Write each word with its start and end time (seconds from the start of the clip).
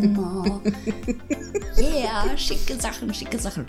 Glamour. 0.00 0.62
yeah, 1.76 2.36
schicke 2.36 2.80
Sachen, 2.80 3.12
schicke 3.12 3.38
Sachen. 3.38 3.66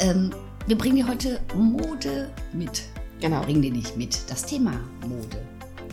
Ähm, 0.00 0.34
wir 0.66 0.78
bringen 0.78 0.96
dir 0.96 1.08
heute 1.08 1.40
Mode 1.54 2.32
mit. 2.52 2.82
Genau. 3.20 3.42
Bringen 3.42 3.62
dir 3.62 3.72
nicht 3.72 3.96
mit. 3.96 4.18
Das 4.30 4.44
Thema 4.44 4.72
Mode. 5.06 5.46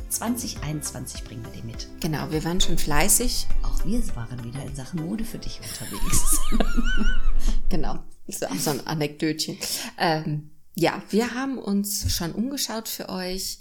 2021 0.09 1.23
bringen 1.23 1.43
wir 1.43 1.51
dir 1.51 1.63
mit. 1.65 1.87
Genau, 1.99 2.31
wir 2.31 2.43
waren 2.43 2.59
schon 2.59 2.77
fleißig. 2.77 3.47
Auch 3.63 3.85
wir 3.85 4.03
waren 4.15 4.43
wieder 4.43 4.63
in 4.63 4.75
Sachen 4.75 5.05
Mode 5.05 5.23
für 5.23 5.37
dich 5.37 5.59
unterwegs. 5.59 6.39
genau, 7.69 7.99
so, 8.27 8.45
so 8.57 8.71
ein 8.71 8.87
Anekdötchen. 8.87 9.57
Ähm, 9.97 10.51
ja, 10.75 11.01
wir 11.09 11.33
haben 11.33 11.57
uns 11.57 12.13
schon 12.13 12.31
umgeschaut 12.31 12.87
für 12.87 13.09
euch. 13.09 13.59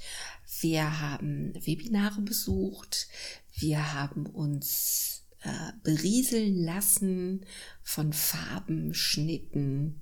Wir 0.61 1.01
haben 1.01 1.55
Webinare 1.55 2.21
besucht. 2.21 3.09
Wir 3.55 3.95
haben 3.95 4.27
uns 4.27 5.23
äh, 5.43 5.73
berieseln 5.83 6.63
lassen 6.63 7.47
von 7.83 8.13
Farben, 8.13 8.95
Schnitten, 8.95 10.01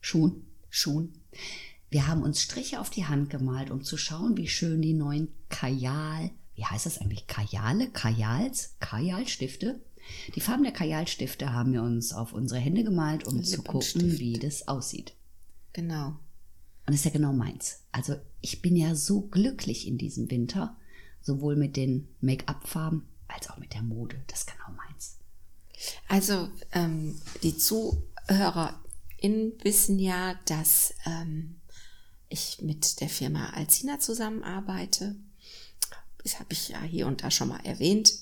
Schuhen. 0.00 0.46
Schuhen. 0.68 1.20
Wir 1.88 2.08
haben 2.08 2.22
uns 2.22 2.42
Striche 2.42 2.80
auf 2.80 2.90
die 2.90 3.04
Hand 3.04 3.30
gemalt, 3.30 3.70
um 3.70 3.82
zu 3.82 3.96
schauen, 3.96 4.36
wie 4.36 4.48
schön 4.48 4.82
die 4.82 4.94
neuen 4.94 5.28
Kajal, 5.48 6.30
wie 6.54 6.64
heißt 6.64 6.86
das 6.86 6.98
eigentlich? 6.98 7.26
Kajale? 7.26 7.88
Kajals? 7.90 8.76
Kajalstifte? 8.80 9.80
Die 10.34 10.40
Farben 10.40 10.64
der 10.64 10.72
Kajalstifte 10.72 11.52
haben 11.52 11.72
wir 11.72 11.82
uns 11.82 12.12
auf 12.12 12.32
unsere 12.32 12.60
Hände 12.60 12.84
gemalt, 12.84 13.26
um 13.26 13.42
zu 13.42 13.62
gucken, 13.62 14.18
wie 14.18 14.34
das 14.34 14.68
aussieht. 14.68 15.14
Genau. 15.72 16.08
Und 16.08 16.88
das 16.88 16.96
ist 16.96 17.04
ja 17.06 17.10
genau 17.10 17.32
meins. 17.32 17.80
Also 17.92 18.16
ich 18.40 18.60
bin 18.60 18.76
ja 18.76 18.94
so 18.94 19.22
glücklich 19.22 19.88
in 19.88 19.96
diesem 19.96 20.30
Winter, 20.30 20.76
sowohl 21.22 21.56
mit 21.56 21.76
den 21.76 22.08
Make-up-Farben 22.20 23.08
als 23.28 23.50
auch 23.50 23.58
mit 23.58 23.72
der 23.74 23.82
Mode. 23.82 24.22
Das 24.26 24.40
ist 24.40 24.52
genau 24.52 24.76
meins. 24.76 25.18
Also 26.08 26.50
ähm, 26.72 27.20
die 27.42 27.56
ZuhörerInnen 27.56 29.52
wissen 29.62 29.98
ja, 29.98 30.34
dass 30.46 30.94
ähm, 31.06 31.60
ich 32.28 32.60
mit 32.62 33.00
der 33.00 33.08
Firma 33.08 33.50
Alcina 33.50 33.98
zusammenarbeite. 34.00 35.16
Das 36.22 36.40
habe 36.40 36.52
ich 36.52 36.68
ja 36.68 36.80
hier 36.82 37.06
und 37.06 37.22
da 37.22 37.30
schon 37.30 37.48
mal 37.48 37.64
erwähnt. 37.64 38.14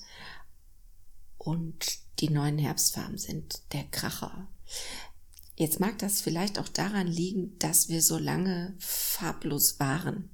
Und 1.37 1.99
die 2.19 2.29
neuen 2.29 2.57
Herbstfarben 2.57 3.17
sind 3.17 3.61
der 3.73 3.83
Kracher. 3.85 4.47
Jetzt 5.55 5.79
mag 5.79 5.99
das 5.99 6.21
vielleicht 6.21 6.57
auch 6.57 6.67
daran 6.67 7.07
liegen, 7.07 7.57
dass 7.59 7.89
wir 7.89 8.01
so 8.01 8.17
lange 8.17 8.75
farblos 8.79 9.79
waren. 9.79 10.29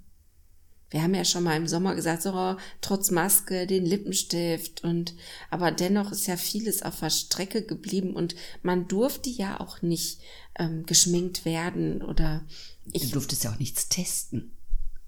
Wir 0.90 1.04
haben 1.04 1.14
ja 1.14 1.24
schon 1.24 1.44
mal 1.44 1.56
im 1.56 1.68
Sommer 1.68 1.96
gesagt, 1.96 2.24
so 2.24 2.58
trotz 2.82 3.12
Maske, 3.12 3.68
den 3.68 3.86
Lippenstift 3.86 4.84
und 4.84 5.14
aber 5.50 5.72
dennoch 5.72 6.12
ist 6.12 6.28
ja 6.28 6.38
vieles 6.38 6.82
auf 6.82 7.00
der 7.00 7.12
Strecke 7.12 7.64
geblieben 7.64 8.16
und 8.16 8.36
man 8.64 8.88
durfte 8.88 9.30
ja 9.30 9.60
auch 9.60 9.82
nicht 9.82 10.20
ähm, 10.56 10.86
geschminkt 10.86 11.46
werden 11.46 12.02
oder 12.02 12.44
ich. 12.92 13.04
Du 13.04 13.14
durftest 13.14 13.44
ja 13.44 13.52
auch 13.52 13.60
nichts 13.60 13.90
testen. 13.90 14.52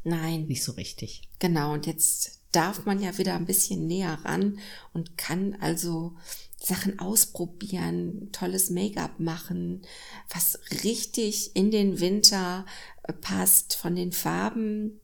Nein. 0.04 0.46
Nicht 0.48 0.64
so 0.64 0.72
richtig. 0.74 1.22
Genau, 1.40 1.74
und 1.74 1.86
jetzt 1.86 2.40
darf 2.52 2.86
man 2.86 3.02
ja 3.02 3.18
wieder 3.18 3.36
ein 3.36 3.46
bisschen 3.46 3.88
näher 3.88 4.20
ran 4.24 4.60
und 4.94 5.18
kann 5.18 5.56
also 5.62 6.14
Sachen 6.58 7.00
ausprobieren, 7.00 8.30
tolles 8.32 8.70
Make-up 8.70 9.20
machen, 9.20 9.82
was 10.30 10.60
richtig 10.84 11.56
in 11.56 11.72
den 11.72 12.00
Winter 12.00 12.66
äh, 13.04 13.14
passt 13.14 13.76
von 13.76 13.96
den 13.96 14.12
Farben. 14.12 15.00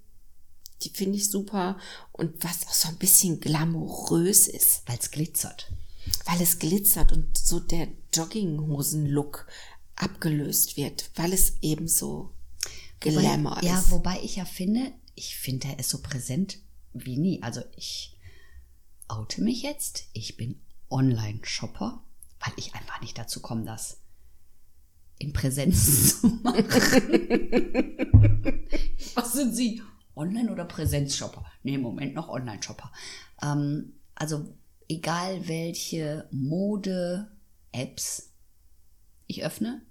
Die 0.84 0.90
finde 0.90 1.18
ich 1.18 1.30
super 1.30 1.78
und 2.12 2.44
was 2.44 2.68
auch 2.68 2.74
so 2.74 2.90
ein 2.90 2.98
bisschen 2.98 3.40
glamourös 3.40 4.48
ist. 4.48 4.84
Weil 4.86 4.98
es 5.00 5.12
glitzert. 5.12 5.72
Weil 6.26 6.42
es 6.42 6.60
glitzert 6.60 7.12
und 7.12 7.38
so 7.38 7.60
der 7.60 7.88
Jogginghosen-Look 8.14 9.48
abgelöst 9.96 10.78
wird, 10.78 11.10
weil 11.16 11.34
es 11.34 11.56
eben 11.62 11.88
so 11.88 12.32
Glamour 13.00 13.58
wobei, 13.58 13.62
ist. 13.62 13.68
Ja, 13.68 13.84
wobei 13.90 14.20
ich 14.24 14.36
ja 14.38 14.46
finde, 14.46 14.92
ich 15.16 15.36
finde, 15.36 15.68
er 15.68 15.80
ist 15.80 15.90
so 15.90 16.02
präsent 16.02 16.60
wie 16.94 17.18
nie. 17.18 17.44
Also 17.44 17.62
ich 17.76 18.16
oute 19.08 19.42
mich 19.42 19.64
jetzt. 19.64 20.06
Ich 20.14 20.38
bin 20.38 20.62
Online-Shopper, 20.90 22.02
weil 22.40 22.54
ich 22.58 22.76
einfach 22.76 23.02
nicht 23.02 23.18
dazu 23.18 23.42
komme, 23.42 23.66
das 23.66 23.98
in 25.20 25.34
Präsenz 25.34 26.20
zu 26.22 26.28
machen. 26.28 26.62
Was 29.16 29.34
sind 29.34 29.56
Sie? 29.56 29.82
Online- 30.18 30.52
oder 30.52 30.66
Präsenzshopper? 30.66 31.46
Nee, 31.64 31.76
im 31.76 31.82
Moment 31.82 32.14
noch 32.16 32.30
Online-Shopper. 32.30 32.92
Ähm, 33.42 33.94
also 34.16 34.54
egal 34.90 35.48
welche 35.48 36.28
Mode-Apps 36.32 38.30
ich 39.28 39.44
öffne, 39.44 39.82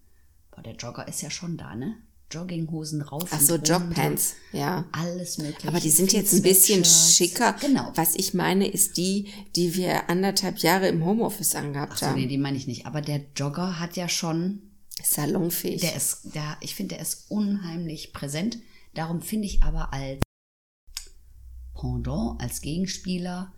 boah, 0.50 0.62
der 0.62 0.75
Jogger 0.76 1.06
ist 1.09 1.22
ja 1.22 1.31
schon 1.31 1.56
da, 1.56 1.75
ne? 1.75 1.97
Jogginghosen 2.32 3.03
rauf. 3.03 3.28
Ach 3.31 3.41
so, 3.41 3.54
Jogpants, 3.54 4.34
ja. 4.53 4.84
Alles 4.91 5.38
mögliche. 5.38 5.69
Aber 5.69 5.78
die 5.78 5.91
sind 5.91 6.12
jetzt 6.12 6.32
ein 6.32 6.42
bisschen 6.42 6.84
schicker. 6.84 7.53
Genau. 7.60 7.92
Was 7.94 8.16
ich 8.16 8.34
meine, 8.34 8.66
ist 8.66 8.97
die, 8.97 9.28
die 9.54 9.76
wir 9.76 10.10
anderthalb 10.10 10.59
Jahre 10.59 10.88
im 10.88 11.04
Homeoffice 11.04 11.54
angehabt 11.54 11.92
Ach 11.94 11.98
so, 11.98 12.06
haben. 12.06 12.16
nee, 12.16 12.26
die 12.26 12.38
meine 12.38 12.56
ich 12.56 12.66
nicht. 12.66 12.84
Aber 12.84 13.00
der 13.00 13.20
Jogger 13.36 13.78
hat 13.78 13.97
ja 13.97 14.09
schon, 14.09 14.62
Salonfähig. 15.00 15.82
der 15.82 15.94
ist, 15.94 16.34
der, 16.34 16.56
ich 16.60 16.75
finde, 16.75 16.97
der 16.97 17.03
ist 17.03 17.26
unheimlich 17.31 18.12
präsent. 18.12 18.59
Darum 18.97 19.21
finde 19.21 19.47
ich 19.47 19.62
aber 19.62 19.93
als 19.93 20.23
Pendant, 21.75 22.41
als 22.41 22.62
Gegenspieler 22.62 23.53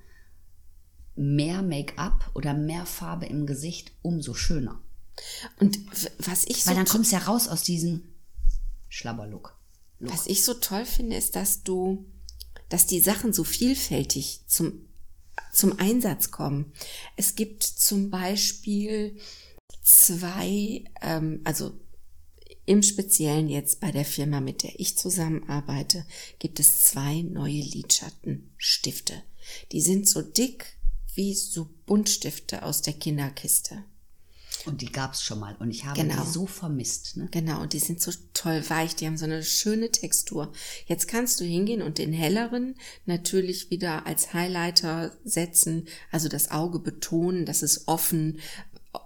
mehr 1.14 1.62
Make-up 1.62 2.30
oder 2.34 2.54
mehr 2.54 2.84
Farbe 2.86 3.26
im 3.26 3.46
Gesicht 3.46 3.92
umso 4.02 4.34
schöner. 4.34 4.80
Und 5.60 5.78
was 6.18 6.44
ich 6.44 6.64
so 6.64 6.70
Weil 6.70 6.76
dann 6.76 6.86
kommst 6.86 7.12
du 7.12 7.16
ja 7.16 7.22
raus 7.22 7.48
aus 7.48 7.62
diesem 7.62 8.02
Schlabberlook. 8.88 9.56
Look. 10.00 10.12
Was 10.12 10.26
ich 10.26 10.44
so 10.44 10.54
toll 10.54 10.84
finde, 10.84 11.16
ist, 11.16 11.36
dass 11.36 11.62
du, 11.62 12.04
dass 12.68 12.86
die 12.86 13.00
Sachen 13.00 13.32
so 13.32 13.44
vielfältig 13.44 14.42
zum, 14.46 14.88
zum 15.52 15.78
Einsatz 15.78 16.32
kommen. 16.32 16.72
Es 17.16 17.36
gibt 17.36 17.62
zum 17.62 18.10
Beispiel 18.10 19.18
zwei, 19.82 20.84
ähm, 21.00 21.40
also 21.44 21.78
im 22.68 22.82
Speziellen 22.82 23.48
jetzt 23.48 23.80
bei 23.80 23.90
der 23.90 24.04
Firma, 24.04 24.40
mit 24.40 24.62
der 24.62 24.78
ich 24.78 24.96
zusammenarbeite, 24.98 26.04
gibt 26.38 26.60
es 26.60 26.84
zwei 26.84 27.22
neue 27.22 27.62
Lidschattenstifte. 27.62 29.14
Die 29.72 29.80
sind 29.80 30.06
so 30.06 30.20
dick 30.20 30.76
wie 31.14 31.34
so 31.34 31.70
Buntstifte 31.86 32.62
aus 32.62 32.82
der 32.82 32.92
Kinderkiste. 32.92 33.84
Und 34.66 34.82
die 34.82 34.92
gab's 34.92 35.22
schon 35.22 35.38
mal. 35.38 35.56
Und 35.60 35.70
ich 35.70 35.84
habe 35.84 36.00
Genau. 36.00 36.22
die 36.22 36.30
so 36.30 36.46
vermisst. 36.46 37.16
Ne? 37.16 37.28
Genau, 37.30 37.62
und 37.62 37.72
die 37.72 37.78
sind 37.78 38.00
so 38.00 38.10
toll 38.34 38.62
weich, 38.68 38.96
die 38.96 39.06
haben 39.06 39.16
so 39.16 39.24
eine 39.24 39.42
schöne 39.42 39.90
Textur. 39.90 40.52
Jetzt 40.86 41.08
kannst 41.08 41.40
du 41.40 41.44
hingehen 41.44 41.80
und 41.80 41.98
den 41.98 42.12
helleren 42.12 42.74
natürlich 43.06 43.70
wieder 43.70 44.06
als 44.06 44.34
Highlighter 44.34 45.16
setzen, 45.24 45.86
also 46.10 46.28
das 46.28 46.50
Auge 46.50 46.80
betonen, 46.80 47.46
dass 47.46 47.62
es 47.62 47.86
offen, 47.88 48.40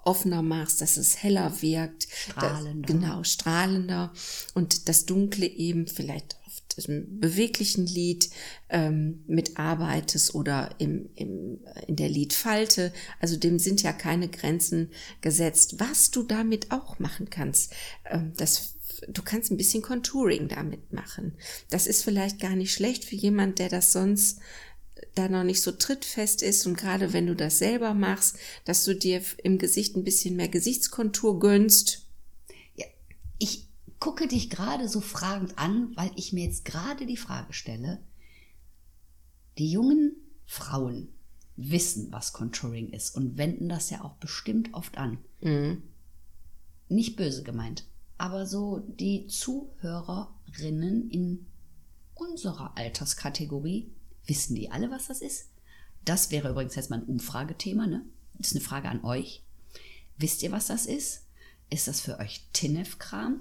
offener 0.05 0.43
machst, 0.43 0.81
dass 0.81 0.97
es 0.97 1.23
heller 1.23 1.63
wirkt. 1.63 2.09
Strahlender. 2.11 2.87
Das, 2.87 2.87
genau, 2.87 3.23
strahlender. 3.25 4.13
Und 4.55 4.89
das 4.89 5.07
Dunkle 5.07 5.47
eben 5.47 5.87
vielleicht 5.87 6.37
auf 6.47 6.61
diesem 6.77 7.21
beweglichen 7.21 7.87
Lied 7.87 8.31
ähm, 8.69 9.25
mitarbeitest 9.27 10.35
oder 10.35 10.75
im, 10.79 11.11
im, 11.15 11.61
in 11.87 11.97
der 11.97 12.09
Liedfalte. 12.09 12.93
Also 13.21 13.37
dem 13.37 13.59
sind 13.59 13.83
ja 13.83 13.93
keine 13.93 14.29
Grenzen 14.29 14.91
gesetzt. 15.21 15.77
Was 15.79 16.11
du 16.11 16.23
damit 16.23 16.71
auch 16.71 16.99
machen 16.99 17.31
kannst, 17.31 17.73
ähm, 18.11 18.33
das 18.37 18.75
du 19.09 19.23
kannst 19.23 19.51
ein 19.51 19.57
bisschen 19.57 19.83
Contouring 19.83 20.49
damit 20.49 20.93
machen. 20.93 21.35
Das 21.71 21.87
ist 21.87 22.05
vielleicht 22.05 22.41
gar 22.41 22.55
nicht 22.55 22.73
schlecht 22.73 23.05
für 23.05 23.17
jemand, 23.17 23.59
der 23.59 23.69
das 23.69 23.93
sonst 23.93 24.39
da 25.15 25.29
noch 25.29 25.45
nicht 25.45 25.63
so 25.63 25.73
trittfest 25.73 26.43
ist 26.43 26.67
und 26.67 26.77
gerade 26.77 27.13
wenn 27.13 27.27
du 27.27 27.37
das 27.37 27.59
selber 27.59 27.95
machst, 27.95 28.39
dass 28.65 28.85
du 28.85 28.95
dir 28.95 29.23
im 29.43 29.59
Gesicht 29.59 29.97
ein 29.97 30.05
bisschen 30.05 30.37
mehr 30.37 30.49
Gesichtskontur 30.49 31.39
gönnst. 31.39 32.07
Ja, 32.75 32.87
ich 33.39 33.69
gucke 33.99 34.27
dich 34.29 34.51
gerade 34.51 34.89
so 34.89 35.01
fragend 35.01 35.59
an, 35.59 35.93
weil 35.97 36.11
ich 36.17 36.33
mir 36.33 36.45
jetzt 36.45 36.65
gerade 36.65 37.07
die 37.07 37.17
Frage 37.17 37.53
stelle, 37.53 38.01
die 39.59 39.71
jungen 39.71 40.17
Frauen, 40.47 41.09
wissen, 41.57 42.11
was 42.11 42.33
Contouring 42.33 42.91
ist 42.91 43.15
und 43.17 43.37
wenden 43.37 43.69
das 43.69 43.91
ja 43.91 44.03
auch 44.03 44.15
bestimmt 44.15 44.73
oft 44.73 44.97
an. 44.99 45.19
Mhm. 45.41 45.83
Nicht 46.89 47.17
böse 47.17 47.43
gemeint, 47.43 47.85
aber 48.19 48.47
so 48.47 48.79
die 48.79 49.27
Zuhörerinnen 49.27 51.11
in 51.11 51.47
unserer 52.15 52.77
Alterskategorie, 52.77 53.93
wissen 54.27 54.55
die 54.55 54.71
alle, 54.71 54.91
was 54.91 55.09
das 55.09 55.21
ist? 55.21 55.49
Das 56.05 56.31
wäre 56.31 56.51
übrigens 56.51 56.75
jetzt 56.75 56.91
mal 56.91 57.01
ein 57.01 57.07
Umfragethema, 57.07 57.87
ne? 57.87 58.05
Das 58.35 58.49
ist 58.49 58.57
eine 58.57 58.65
Frage 58.65 58.89
an 58.89 59.05
euch. 59.05 59.43
Wisst 60.17 60.43
ihr, 60.43 60.53
was 60.53 60.67
das 60.67 60.87
ist? 60.87 61.27
Ist 61.71 61.89
das 61.89 62.01
für 62.01 62.19
euch 62.19 62.49
Tinnef-Kram? 62.53 63.41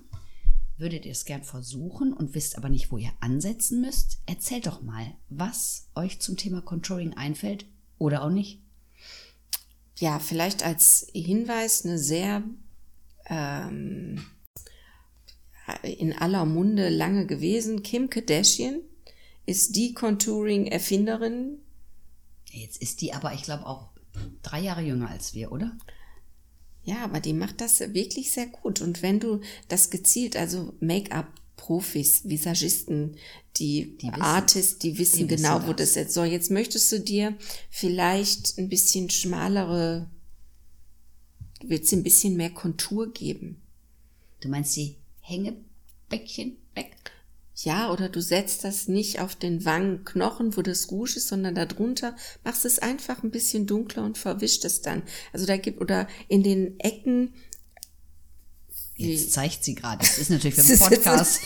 Würdet 0.77 1.05
ihr 1.05 1.11
es 1.11 1.25
gern 1.25 1.43
versuchen 1.43 2.13
und 2.13 2.33
wisst 2.33 2.57
aber 2.57 2.69
nicht, 2.69 2.91
wo 2.91 2.97
ihr 2.97 3.11
ansetzen 3.19 3.81
müsst? 3.81 4.19
Erzählt 4.25 4.67
doch 4.67 4.81
mal, 4.81 5.05
was 5.29 5.89
euch 5.95 6.19
zum 6.19 6.37
Thema 6.37 6.61
Contouring 6.61 7.13
einfällt 7.13 7.65
oder 7.97 8.23
auch 8.23 8.29
nicht. 8.29 8.61
Ja, 9.99 10.19
vielleicht 10.19 10.63
als 10.63 11.07
Hinweis 11.13 11.85
eine 11.85 11.99
sehr 11.99 12.43
ähm, 13.27 14.25
in 15.83 16.13
aller 16.13 16.45
Munde 16.45 16.89
lange 16.89 17.27
gewesen. 17.27 17.83
Kim 17.83 18.09
Kardashian 18.09 18.81
ist 19.45 19.75
die 19.75 19.93
Contouring-Erfinderin. 19.93 21.59
Jetzt 22.49 22.81
ist 22.81 23.01
die 23.01 23.13
aber, 23.13 23.33
ich 23.33 23.43
glaube, 23.43 23.65
auch 23.65 23.89
drei 24.41 24.59
Jahre 24.61 24.81
jünger 24.81 25.09
als 25.09 25.33
wir, 25.33 25.51
oder? 25.51 25.77
Ja, 26.83 27.03
aber 27.03 27.19
die 27.19 27.33
macht 27.33 27.61
das 27.61 27.79
wirklich 27.79 28.31
sehr 28.31 28.47
gut. 28.47 28.81
Und 28.81 29.01
wenn 29.01 29.19
du 29.19 29.41
das 29.67 29.89
gezielt, 29.89 30.35
also 30.35 30.73
Make-up 30.79 31.27
Profis, 31.61 32.27
Visagisten, 32.27 33.17
die, 33.57 33.95
die 33.97 34.07
wissen, 34.07 34.21
Artists, 34.21 34.79
die 34.79 34.97
wissen 34.97 35.27
die 35.27 35.35
genau, 35.35 35.57
wissen 35.57 35.67
wo 35.67 35.73
das 35.73 35.93
jetzt 35.93 36.13
soll. 36.13 36.25
Jetzt 36.25 36.49
möchtest 36.49 36.91
du 36.91 36.99
dir 36.99 37.37
vielleicht 37.69 38.57
ein 38.57 38.67
bisschen 38.67 39.11
schmalere, 39.11 40.09
willst 41.61 41.93
ein 41.93 42.01
bisschen 42.01 42.35
mehr 42.35 42.49
Kontur 42.49 43.13
geben. 43.13 43.61
Du 44.39 44.49
meinst 44.49 44.75
die 44.75 44.95
Hängebäckchen 45.19 46.57
weg? 46.73 47.10
Ja, 47.63 47.91
oder 47.91 48.09
du 48.09 48.21
setzt 48.21 48.63
das 48.63 48.87
nicht 48.87 49.19
auf 49.19 49.35
den 49.35 49.65
Wangenknochen, 49.65 50.57
wo 50.57 50.61
das 50.61 50.91
Rouge 50.91 51.13
ist, 51.17 51.27
sondern 51.27 51.55
darunter 51.55 52.15
machst 52.43 52.65
es 52.65 52.79
einfach 52.79 53.23
ein 53.23 53.31
bisschen 53.31 53.67
dunkler 53.67 54.03
und 54.03 54.17
verwischt 54.17 54.65
es 54.65 54.81
dann. 54.81 55.03
Also 55.33 55.45
da 55.45 55.57
gibt, 55.57 55.81
oder 55.81 56.07
in 56.27 56.43
den 56.43 56.79
Ecken, 56.79 57.33
Jetzt 58.95 59.31
zeigt 59.31 59.63
sie 59.63 59.73
gerade. 59.73 59.99
Das 59.99 60.19
ist 60.19 60.29
natürlich 60.29 60.55
für 60.55 60.63
den 60.67 60.77
Podcast 60.77 61.41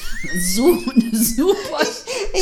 so 0.55 0.65
eine 0.65 1.15
super. 1.15 1.79
Ich, 2.33 2.41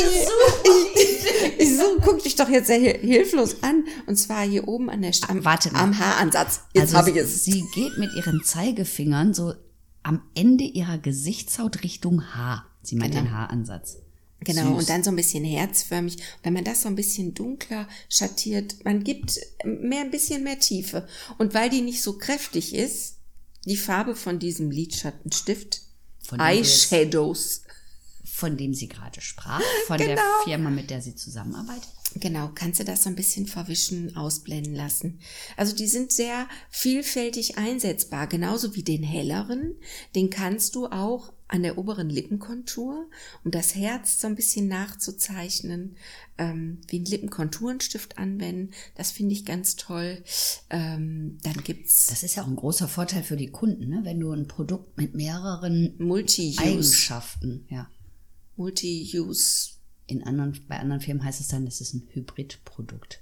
ich, 0.94 1.60
ich, 1.60 1.76
so 1.76 1.84
guck 2.02 2.22
dich 2.22 2.34
doch 2.34 2.48
jetzt 2.48 2.66
sehr 2.66 2.80
hilflos 2.80 3.62
an. 3.62 3.84
Und 4.06 4.16
zwar 4.16 4.44
hier 4.44 4.66
oben 4.66 4.90
an 4.90 5.02
der 5.02 5.12
am, 5.28 5.44
Warte 5.44 5.72
mal. 5.72 5.82
am 5.82 5.98
Haaransatz. 5.98 6.62
Jetzt 6.72 6.94
also 6.94 6.96
habe 6.96 7.10
ich 7.10 7.16
es. 7.16 7.44
Sie 7.44 7.64
geht 7.74 7.96
mit 7.98 8.12
ihren 8.14 8.42
Zeigefingern 8.42 9.34
so 9.34 9.54
am 10.02 10.22
Ende 10.34 10.64
ihrer 10.64 10.98
Gesichtshaut 10.98 11.84
Richtung 11.84 12.34
Haar. 12.34 12.73
Sie 12.86 12.96
meint 12.96 13.12
genau. 13.12 13.24
den 13.24 13.32
Haaransatz. 13.32 13.98
Genau, 14.40 14.70
Süß. 14.70 14.78
und 14.78 14.88
dann 14.88 15.02
so 15.02 15.10
ein 15.10 15.16
bisschen 15.16 15.44
herzförmig. 15.44 16.18
Wenn 16.42 16.52
man 16.52 16.64
das 16.64 16.82
so 16.82 16.88
ein 16.88 16.96
bisschen 16.96 17.34
dunkler 17.34 17.88
schattiert, 18.08 18.84
man 18.84 19.02
gibt 19.02 19.40
mehr, 19.64 20.02
ein 20.02 20.10
bisschen 20.10 20.44
mehr 20.44 20.58
Tiefe. 20.58 21.06
Und 21.38 21.54
weil 21.54 21.70
die 21.70 21.80
nicht 21.80 22.02
so 22.02 22.18
kräftig 22.18 22.74
ist, 22.74 23.16
die 23.64 23.76
Farbe 23.76 24.14
von 24.14 24.38
diesem 24.38 24.70
Lidschattenstift, 24.70 25.82
von 26.22 26.40
Eyeshadows. 26.40 27.62
Von 28.24 28.56
dem 28.56 28.74
sie 28.74 28.88
gerade 28.88 29.20
sprach, 29.20 29.62
von 29.86 29.96
genau. 29.96 30.14
der 30.14 30.24
Firma, 30.44 30.68
mit 30.68 30.90
der 30.90 31.00
sie 31.00 31.14
zusammenarbeitet. 31.14 31.88
Genau, 32.16 32.50
kannst 32.54 32.80
du 32.80 32.84
das 32.84 33.04
so 33.04 33.08
ein 33.08 33.16
bisschen 33.16 33.46
verwischen, 33.46 34.16
ausblenden 34.16 34.74
lassen. 34.74 35.20
Also 35.56 35.74
die 35.74 35.86
sind 35.86 36.12
sehr 36.12 36.48
vielfältig 36.70 37.58
einsetzbar, 37.58 38.26
genauso 38.26 38.74
wie 38.74 38.82
den 38.82 39.02
helleren. 39.02 39.74
Den 40.14 40.30
kannst 40.30 40.74
du 40.74 40.86
auch 40.86 41.32
an 41.54 41.62
der 41.62 41.78
oberen 41.78 42.10
Lippenkontur, 42.10 43.08
um 43.44 43.50
das 43.52 43.76
Herz 43.76 44.20
so 44.20 44.26
ein 44.26 44.34
bisschen 44.34 44.66
nachzuzeichnen, 44.66 45.96
ähm, 46.36 46.80
wie 46.88 46.98
ein 46.98 47.04
Lippenkonturenstift 47.04 48.18
anwenden. 48.18 48.72
Das 48.96 49.12
finde 49.12 49.34
ich 49.34 49.44
ganz 49.44 49.76
toll. 49.76 50.24
Ähm, 50.68 51.38
dann 51.44 51.62
gibt's. 51.62 52.06
Das 52.06 52.24
ist 52.24 52.34
ja 52.34 52.42
auch 52.42 52.48
ein 52.48 52.56
großer 52.56 52.88
Vorteil 52.88 53.22
für 53.22 53.36
die 53.36 53.52
Kunden, 53.52 53.88
ne? 53.88 54.00
wenn 54.02 54.18
du 54.18 54.32
ein 54.32 54.48
Produkt 54.48 54.98
mit 54.98 55.14
mehreren 55.14 55.94
Multi 55.98 56.56
Eigenschaften, 56.58 57.66
ja. 57.70 57.88
Multi-Use 58.56 59.74
in 60.06 60.24
anderen, 60.24 60.58
bei 60.68 60.78
anderen 60.78 61.00
Firmen 61.00 61.24
heißt 61.24 61.40
es 61.40 61.48
dann, 61.48 61.66
das 61.66 61.80
ist 61.80 61.94
ein 61.94 62.08
Hybridprodukt. 62.12 63.20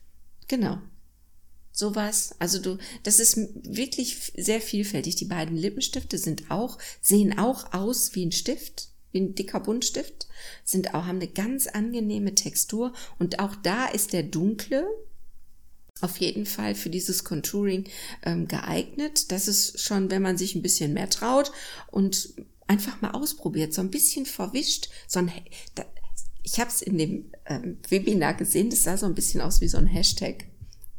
Genau. 0.49 0.78
Sowas. 1.72 2.34
Also 2.38 2.58
du, 2.58 2.78
das 3.02 3.19
ist 3.19 3.38
wirklich 3.64 4.32
sehr 4.36 4.60
vielfältig. 4.60 5.16
Die 5.16 5.24
beiden 5.24 5.56
Lippenstifte 5.56 6.19
sind 6.19 6.50
auch, 6.50 6.78
sehen 7.00 7.38
auch 7.38 7.72
aus 7.72 8.14
wie 8.14 8.26
ein 8.26 8.32
Stift, 8.32 8.88
wie 9.10 9.20
ein 9.20 9.34
dicker 9.34 9.60
Buntstift, 9.60 10.26
sind 10.64 10.94
auch, 10.94 11.06
haben 11.06 11.16
eine 11.16 11.28
ganz 11.28 11.66
angenehme 11.66 12.34
Textur 12.34 12.92
und 13.19 13.38
auch 13.38 13.56
da 13.56 13.86
ist 13.86 14.12
der 14.12 14.22
dunkle 14.22 14.86
auf 16.02 16.16
jeden 16.19 16.46
Fall 16.46 16.74
für 16.74 16.90
dieses 16.90 17.24
Contouring 17.24 17.84
ähm, 18.25 18.48
geeignet. 18.48 19.30
Das 19.30 19.48
ist 19.48 19.80
schon, 19.80 20.10
wenn 20.10 20.22
man 20.22 20.36
sich 20.36 20.54
ein 20.54 20.62
bisschen 20.62 20.92
mehr 20.92 21.08
traut 21.08 21.52
und 21.90 22.34
einfach 22.66 23.00
mal 23.00 23.12
ausprobiert, 23.12 23.72
so 23.72 23.80
ein 23.82 23.90
bisschen 23.90 24.26
verwischt, 24.26 24.88
so 25.06 25.20
ein, 25.20 25.30
ich 26.42 26.58
habe 26.58 26.70
es 26.70 26.82
in 26.82 26.98
dem 26.98 27.30
ähm, 27.46 27.78
Webinar 27.88 28.34
gesehen, 28.34 28.70
das 28.70 28.82
sah 28.82 28.96
so 28.96 29.06
ein 29.06 29.14
bisschen 29.14 29.40
aus 29.40 29.60
wie 29.60 29.68
so 29.68 29.78
ein 29.78 29.86
Hashtag 29.86 30.46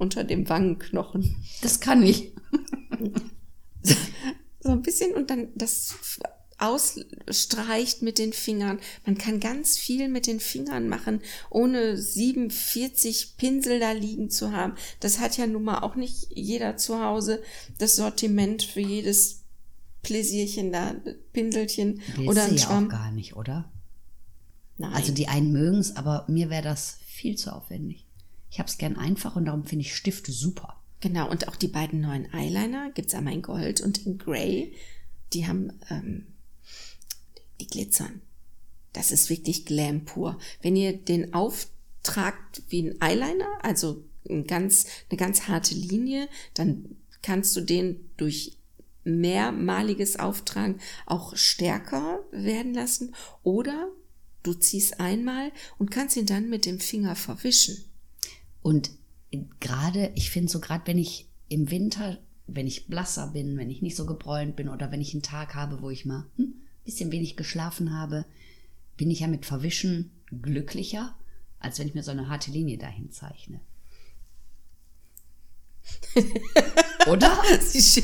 unter 0.04 0.24
dem 0.24 0.48
Wangenknochen. 0.48 1.36
Das 1.62 1.80
kann 1.80 2.04
ich. 2.04 2.34
so 4.60 4.70
ein 4.70 4.82
bisschen 4.84 5.14
und 5.16 5.30
dann 5.30 5.48
das 5.56 5.96
ausstreicht 6.58 8.02
mit 8.02 8.20
den 8.20 8.32
Fingern. 8.32 8.80
Man 9.06 9.18
kann 9.18 9.40
ganz 9.40 9.78
viel 9.78 10.08
mit 10.08 10.28
den 10.28 10.40
Fingern 10.40 10.88
machen, 10.88 11.22
ohne 11.50 11.98
47 11.98 13.36
Pinsel 13.38 13.80
da 13.80 13.92
liegen 13.92 14.30
zu 14.30 14.52
haben. 14.52 14.76
Das 15.00 15.20
hat 15.20 15.38
ja 15.38 15.48
nun 15.48 15.64
mal 15.64 15.80
auch 15.80 15.96
nicht 15.96 16.28
jeder 16.30 16.78
zu 16.78 17.04
Hause 17.04 17.42
das 17.80 17.96
Sortiment 17.96 18.64
für 18.64 18.80
jedes 18.80 19.42
Pläsierchen 20.04 20.72
da, 20.72 20.96
Pinselchen 21.34 22.02
Willst 22.16 22.30
oder 22.30 22.44
ein 22.44 22.58
Schwamm. 22.58 22.90
Ja 22.90 22.98
auch 22.98 23.02
gar 23.02 23.12
nicht, 23.12 23.36
oder? 23.36 23.72
Nein. 24.78 24.94
Also 24.94 25.12
die 25.14 25.28
einen 25.28 25.52
mögen 25.52 25.80
es, 25.80 25.96
aber 25.96 26.26
mir 26.28 26.50
wäre 26.50 26.64
das 26.64 26.98
viel 27.06 27.38
zu 27.38 27.54
aufwendig. 27.54 28.06
Ich 28.54 28.60
habe 28.60 28.70
es 28.70 28.78
gern 28.78 28.98
einfach 28.98 29.36
und 29.36 29.46
darum 29.46 29.66
finde 29.66 29.84
ich 29.84 29.96
Stifte 29.96 30.32
super. 30.32 30.80
Genau, 31.00 31.28
und 31.28 31.48
auch 31.48 31.56
die 31.56 31.68
beiden 31.68 32.02
neuen 32.02 32.32
Eyeliner 32.32 32.92
gibt 32.92 33.08
es 33.08 33.16
einmal 33.16 33.34
in 33.34 33.42
Gold 33.42 33.82
und 33.82 34.06
in 34.06 34.20
Grey. 34.20 34.76
Die 35.34 35.48
haben, 35.48 35.74
ähm, 35.90 36.28
die 37.60 37.66
glitzern. 37.66 38.22
Das 38.94 39.12
ist 39.12 39.32
wirklich 39.32 39.66
Glam 39.66 40.06
pur. 40.06 40.38
Wenn 40.62 40.76
ihr 40.76 40.96
den 40.96 41.34
auftragt 41.34 42.62
wie 42.70 42.92
ein 42.92 43.02
Eyeliner, 43.02 43.50
also 43.64 44.04
ein 44.30 44.46
ganz, 44.46 44.86
eine 45.10 45.18
ganz 45.18 45.48
harte 45.48 45.74
Linie, 45.74 46.30
dann 46.54 46.96
kannst 47.24 47.56
du 47.56 47.62
den 47.62 48.08
durch 48.18 48.56
mehrmaliges 49.04 50.20
Auftragen 50.20 50.80
auch 51.08 51.36
stärker 51.36 52.20
werden 52.30 52.76
lassen 52.76 53.16
oder 53.42 53.90
du 54.44 54.54
ziehst 54.54 55.00
einmal 55.00 55.52
und 55.80 55.90
kannst 55.90 56.18
ihn 56.18 56.28
dann 56.28 56.52
mit 56.52 56.68
dem 56.68 56.80
Finger 56.80 57.16
verwischen. 57.16 57.84
Und 58.64 58.92
gerade, 59.60 60.12
ich 60.16 60.32
finde 60.32 60.52
so, 60.52 60.60
gerade 60.60 60.88
wenn 60.88 60.98
ich 60.98 61.30
im 61.50 61.70
Winter, 61.70 62.18
wenn 62.48 62.66
ich 62.66 62.88
blasser 62.88 63.28
bin, 63.28 63.58
wenn 63.58 63.70
ich 63.70 63.82
nicht 63.82 63.96
so 63.96 64.06
gebräunt 64.06 64.56
bin 64.56 64.70
oder 64.70 64.92
wenn 64.92 65.02
ich 65.02 65.14
einen 65.14 65.22
Tag 65.22 65.54
habe, 65.54 65.82
wo 65.82 65.90
ich 65.90 66.06
mal 66.06 66.26
hm, 66.38 66.56
bisschen 66.84 67.12
wenig 67.12 67.38
geschlafen 67.38 67.94
habe, 67.94 68.26
bin 68.98 69.12
ich 69.12 69.20
ja 69.20 69.28
mit 69.28 69.46
Verwischen 69.46 70.12
glücklicher, 70.42 71.16
als 71.60 71.78
wenn 71.78 71.88
ich 71.88 71.94
mir 71.94 72.04
so 72.04 72.12
eine 72.12 72.30
harte 72.30 72.52
Linie 72.52 72.78
dahin 72.78 73.12
zeichne. 73.12 73.60
Oder? 77.08 77.38
Sie, 77.60 77.80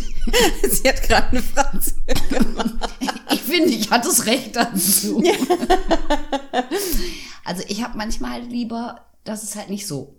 sie 0.70 0.88
hat 0.88 1.02
gerade 1.04 1.30
eine 1.30 1.42
Frage 1.42 1.80
gemacht. 2.30 2.90
Ich 3.32 3.42
finde, 3.42 3.70
ich 3.70 3.90
hatte 3.92 4.08
das 4.08 4.26
Recht 4.26 4.56
dazu. 4.56 5.24
Also 7.46 7.64
ich 7.68 7.84
habe 7.84 7.98
manchmal 7.98 8.42
lieber, 8.42 9.06
dass 9.24 9.44
es 9.44 9.56
halt 9.56 9.70
nicht 9.70 9.86
so 9.88 10.19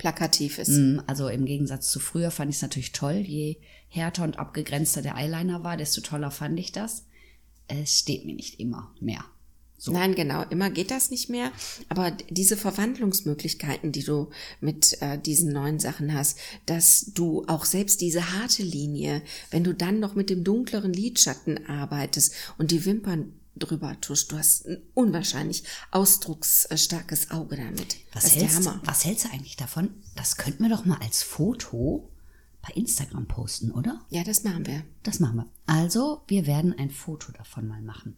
plakativ 0.00 0.58
ist. 0.58 0.70
Mm, 0.70 1.00
also 1.06 1.28
im 1.28 1.44
Gegensatz 1.44 1.90
zu 1.90 2.00
früher 2.00 2.30
fand 2.30 2.48
ich 2.48 2.56
es 2.56 2.62
natürlich 2.62 2.92
toll. 2.92 3.16
Je 3.16 3.58
härter 3.88 4.24
und 4.24 4.38
abgegrenzter 4.38 5.02
der 5.02 5.14
Eyeliner 5.14 5.62
war, 5.62 5.76
desto 5.76 6.00
toller 6.00 6.30
fand 6.30 6.58
ich 6.58 6.72
das. 6.72 7.04
Es 7.68 7.98
steht 7.98 8.24
mir 8.24 8.34
nicht 8.34 8.58
immer 8.58 8.94
mehr. 8.98 9.22
So. 9.76 9.92
Nein, 9.92 10.14
genau, 10.14 10.42
immer 10.48 10.70
geht 10.70 10.90
das 10.90 11.10
nicht 11.10 11.28
mehr. 11.28 11.52
Aber 11.90 12.10
diese 12.30 12.56
Verwandlungsmöglichkeiten, 12.56 13.92
die 13.92 14.02
du 14.02 14.30
mit 14.60 15.00
äh, 15.02 15.18
diesen 15.18 15.52
neuen 15.52 15.78
Sachen 15.78 16.14
hast, 16.14 16.38
dass 16.64 17.12
du 17.14 17.44
auch 17.46 17.66
selbst 17.66 18.00
diese 18.00 18.32
harte 18.32 18.62
Linie, 18.62 19.20
wenn 19.50 19.64
du 19.64 19.74
dann 19.74 20.00
noch 20.00 20.14
mit 20.14 20.30
dem 20.30 20.44
dunkleren 20.44 20.94
Lidschatten 20.94 21.66
arbeitest 21.66 22.34
und 22.56 22.70
die 22.70 22.86
Wimpern 22.86 23.32
drüber 23.56 24.00
tuscht. 24.00 24.32
Du 24.32 24.38
hast 24.38 24.66
ein 24.66 24.82
unwahrscheinlich 24.94 25.64
ausdrucksstarkes 25.90 27.30
Auge 27.30 27.56
damit. 27.56 27.96
Was 28.12 28.24
das 28.24 28.36
hältst, 28.36 28.70
was 28.84 29.04
hältst 29.04 29.24
du 29.24 29.30
eigentlich 29.30 29.56
davon? 29.56 29.90
Das 30.16 30.36
könnten 30.36 30.62
wir 30.62 30.70
doch 30.70 30.84
mal 30.84 30.98
als 31.00 31.22
Foto 31.22 32.10
bei 32.62 32.74
Instagram 32.74 33.26
posten, 33.26 33.70
oder? 33.70 34.04
Ja, 34.10 34.22
das 34.24 34.44
machen 34.44 34.66
wir. 34.66 34.82
Das 35.02 35.20
machen 35.20 35.36
wir. 35.36 35.46
Also, 35.66 36.22
wir 36.26 36.46
werden 36.46 36.74
ein 36.78 36.90
Foto 36.90 37.32
davon 37.32 37.66
mal 37.66 37.80
machen. 37.80 38.16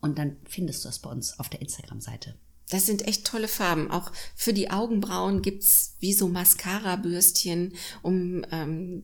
Und 0.00 0.18
dann 0.18 0.36
findest 0.44 0.84
du 0.84 0.88
das 0.88 0.98
bei 0.98 1.10
uns 1.10 1.38
auf 1.38 1.48
der 1.48 1.60
Instagram-Seite. 1.60 2.34
Das 2.70 2.86
sind 2.86 3.06
echt 3.06 3.26
tolle 3.26 3.48
Farben. 3.48 3.90
Auch 3.90 4.12
für 4.34 4.52
die 4.52 4.70
Augenbrauen 4.70 5.42
gibt's 5.42 5.96
wie 5.98 6.12
so 6.12 6.28
Mascara-Bürstchen, 6.28 7.74
um 8.02 8.44
ähm, 8.50 9.02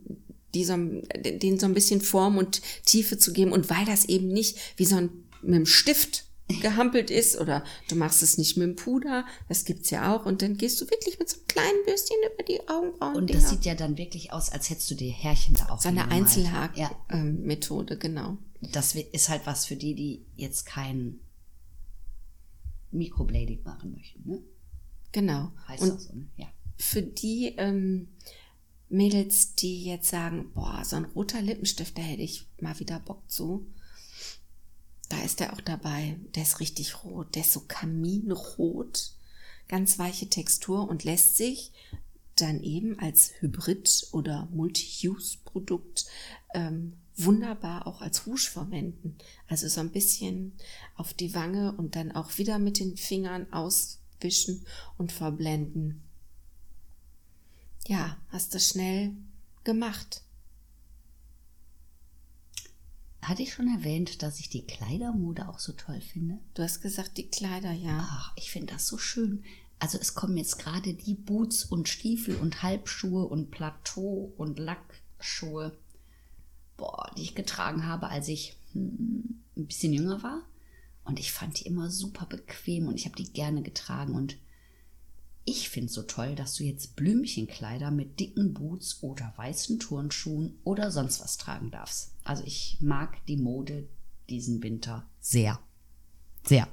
die 0.55 0.65
so, 0.65 0.77
denen 0.77 1.59
so 1.59 1.67
ein 1.67 1.75
bisschen 1.75 2.01
Form 2.01 2.39
und 2.39 2.63
Tiefe 2.85 3.19
zu 3.19 3.33
geben. 3.33 3.53
Und 3.53 3.69
weil 3.69 3.85
das 3.85 4.07
eben 4.07 4.29
nicht 4.29 4.57
wie 4.77 4.87
so 4.87 4.97
ein 4.97 5.11
mit 5.43 5.55
dem 5.55 5.67
Stift 5.67 6.25
gehampelt 6.63 7.11
ist 7.11 7.37
oder 7.41 7.65
du 7.89 7.97
machst 7.97 8.23
es 8.23 8.39
nicht 8.39 8.57
mit 8.57 8.69
dem 8.69 8.77
Puder, 8.77 9.27
das 9.49 9.65
gibt's 9.65 9.91
ja 9.91 10.15
auch. 10.15 10.27
Und 10.27 10.43
dann 10.43 10.57
gehst 10.57 10.81
du 10.81 10.89
wirklich 10.89 11.19
mit 11.19 11.29
so 11.29 11.39
einem 11.39 11.47
kleinen 11.49 11.85
Bürstchen 11.85 12.17
über 12.33 12.43
die 12.45 12.69
Augenbrauen. 12.69 13.17
Und 13.17 13.35
das 13.35 13.51
sieht 13.51 13.65
ja 13.65 13.75
dann 13.75 13.99
wirklich 13.99 14.33
aus, 14.33 14.51
als 14.51 14.71
hättest 14.71 14.89
du 14.91 14.95
dir 14.95 15.11
Härchen 15.13 15.57
da 15.57 15.71
auch 15.71 15.81
so 15.81 15.89
eine. 15.89 16.09
Einzelhaar-Methode, 16.09 17.95
Ja, 17.95 17.99
genau. 18.01 18.39
das 18.61 18.95
ist 18.95 19.29
halt 19.29 19.43
was 19.45 19.67
für 19.67 19.75
die, 19.77 19.95
die 19.97 20.25
jetzt 20.37 20.67
kein 20.67 21.19
Mikroblading 22.93 23.63
machen 23.65 23.93
möchten. 23.93 24.29
Ne? 24.29 24.43
Genau. 25.13 25.51
Heißt 25.67 25.83
Und 25.83 25.93
auch 25.93 25.99
so, 25.99 26.13
ne? 26.15 26.27
Ja. 26.37 26.47
für 26.77 27.03
die 27.03 27.55
ähm, 27.59 28.09
Mädels, 28.89 29.55
die 29.57 29.85
jetzt 29.85 30.09
sagen, 30.11 30.53
boah, 30.55 30.83
so 30.85 30.97
ein 30.97 31.07
roter 31.07 31.43
Lippenstift, 31.43 31.99
da 31.99 32.03
hätte 32.03 32.23
ich 32.23 32.47
mal 32.61 32.79
wieder 32.79 33.01
Bock 33.01 33.29
zu. 33.29 33.67
Da 35.09 35.23
ist 35.23 35.41
der 35.41 35.53
auch 35.53 35.61
dabei. 35.61 36.19
Der 36.35 36.43
ist 36.43 36.61
richtig 36.61 37.05
rot. 37.05 37.35
Der 37.35 37.43
ist 37.43 37.53
so 37.53 37.61
kaminrot. 37.61 39.13
Ganz 39.69 39.99
weiche 39.99 40.29
Textur 40.29 40.89
und 40.89 41.05
lässt 41.05 41.37
sich 41.37 41.73
dann 42.37 42.63
eben 42.63 42.99
als 42.99 43.33
Hybrid- 43.41 44.09
oder 44.13 44.49
Multi-Use-Produkt 44.53 46.07
ähm, 46.55 46.93
wunderbar 47.17 47.87
auch 47.87 48.03
als 48.03 48.27
Rouge 48.27 48.51
verwenden. 48.51 49.17
Also 49.49 49.69
so 49.69 49.81
ein 49.81 49.91
bisschen 49.91 50.53
auf 50.97 51.15
die 51.15 51.35
Wange 51.35 51.73
und 51.73 51.97
dann 51.97 52.13
auch 52.13 52.37
wieder 52.39 52.59
mit 52.59 52.79
den 52.79 52.97
Fingern 52.97 53.53
auswischen 53.53 54.67
und 54.99 55.13
verblenden. 55.13 56.03
Ja, 57.87 58.19
hast 58.29 58.55
du 58.55 58.61
schnell 58.61 59.13
gemacht. 59.65 60.23
Hatte 63.27 63.43
ich 63.43 63.53
schon 63.53 63.67
erwähnt, 63.67 64.23
dass 64.23 64.39
ich 64.39 64.51
die 64.51 64.65
Kleidermode 64.65 65.49
auch 65.49 65.59
so 65.59 65.73
toll 65.73 66.01
finde? 66.01 66.39
Du 66.55 66.63
hast 66.63 66.81
gesagt, 66.81 67.17
die 67.17 67.29
Kleider, 67.29 67.73
ja. 67.73 68.07
Ach, 68.09 68.33
ich 68.37 68.53
finde 68.53 68.73
das 68.73 68.87
so 68.87 68.99
schön. 68.99 69.43
Also 69.81 69.99
es 69.99 70.15
kommen 70.15 70.37
jetzt 70.37 70.61
gerade 70.61 70.95
die 70.95 71.15
Boots 71.15 71.65
und 71.65 71.89
Stiefel 71.89 72.37
und 72.37 72.63
Halbschuhe 72.63 73.27
und 73.27 73.51
Plateau 73.51 74.33
und 74.37 74.61
Lackschuhe, 74.61 75.77
boah, 76.77 77.11
die 77.17 77.23
ich 77.23 77.35
getragen 77.35 77.85
habe, 77.85 78.11
als 78.11 78.29
ich 78.29 78.57
hm, 78.75 79.43
ein 79.57 79.67
bisschen 79.67 79.93
jünger 79.93 80.23
war. 80.23 80.43
Und 81.05 81.19
ich 81.19 81.33
fand 81.33 81.59
die 81.59 81.67
immer 81.67 81.91
super 81.91 82.27
bequem 82.27 82.87
und 82.87 82.95
ich 82.95 83.07
habe 83.07 83.17
die 83.17 83.33
gerne 83.33 83.63
getragen. 83.63 84.15
Und 84.15 84.37
ich 85.49 85.71
finde 85.71 85.87
es 85.87 85.95
so 85.95 86.03
toll, 86.03 86.35
dass 86.35 86.57
du 86.57 86.65
jetzt 86.65 86.97
Blümchenkleider 86.97 87.93
mit 87.93 88.19
dicken 88.19 88.53
Boots 88.53 89.03
oder 89.03 89.33
weißen 89.37 89.79
Turnschuhen 89.79 90.59
oder 90.65 90.91
sonst 90.91 91.21
was 91.21 91.39
tragen 91.39 91.71
darfst. 91.71 92.11
Also 92.25 92.43
ich 92.45 92.79
mag 92.81 93.25
die 93.27 93.37
Mode 93.37 93.89
diesen 94.29 94.61
Winter 94.63 95.09
sehr. 95.21 95.61
Sehr. 96.45 96.69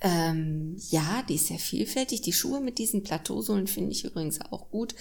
Ähm, 0.00 0.76
ja, 0.90 1.22
die 1.22 1.36
ist 1.36 1.46
sehr 1.46 1.60
vielfältig. 1.60 2.20
Die 2.22 2.32
Schuhe 2.32 2.60
mit 2.60 2.78
diesen 2.78 3.04
Plateausohlen 3.04 3.68
finde 3.68 3.92
ich 3.92 4.04
übrigens 4.04 4.40
auch 4.40 4.68
gut. 4.70 4.96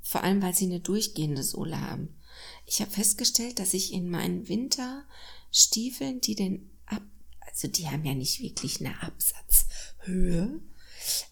Vor 0.00 0.24
allem, 0.24 0.40
weil 0.40 0.54
sie 0.54 0.64
eine 0.64 0.80
durchgehende 0.80 1.42
Sohle 1.42 1.78
haben. 1.78 2.16
Ich 2.64 2.80
habe 2.80 2.90
festgestellt, 2.90 3.58
dass 3.58 3.74
ich 3.74 3.92
in 3.92 4.08
meinen 4.08 4.48
Winterstiefeln, 4.48 6.22
die 6.22 6.36
den 6.36 6.70
ab, 6.86 7.02
also 7.40 7.68
die 7.68 7.86
haben 7.86 8.04
ja 8.06 8.14
nicht 8.14 8.40
wirklich 8.40 8.80
eine 8.80 9.02
Absatzhöhe, 9.02 10.60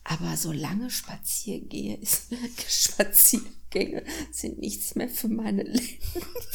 aber 0.05 0.37
solange 0.37 0.91
Spaziergehe 0.91 1.97
ist, 1.97 2.29
Spaziergänge 2.69 4.05
sind 4.31 4.59
nichts 4.59 4.95
mehr 4.95 5.09
für 5.09 5.29
meine 5.29 5.63
Leben. 5.63 5.99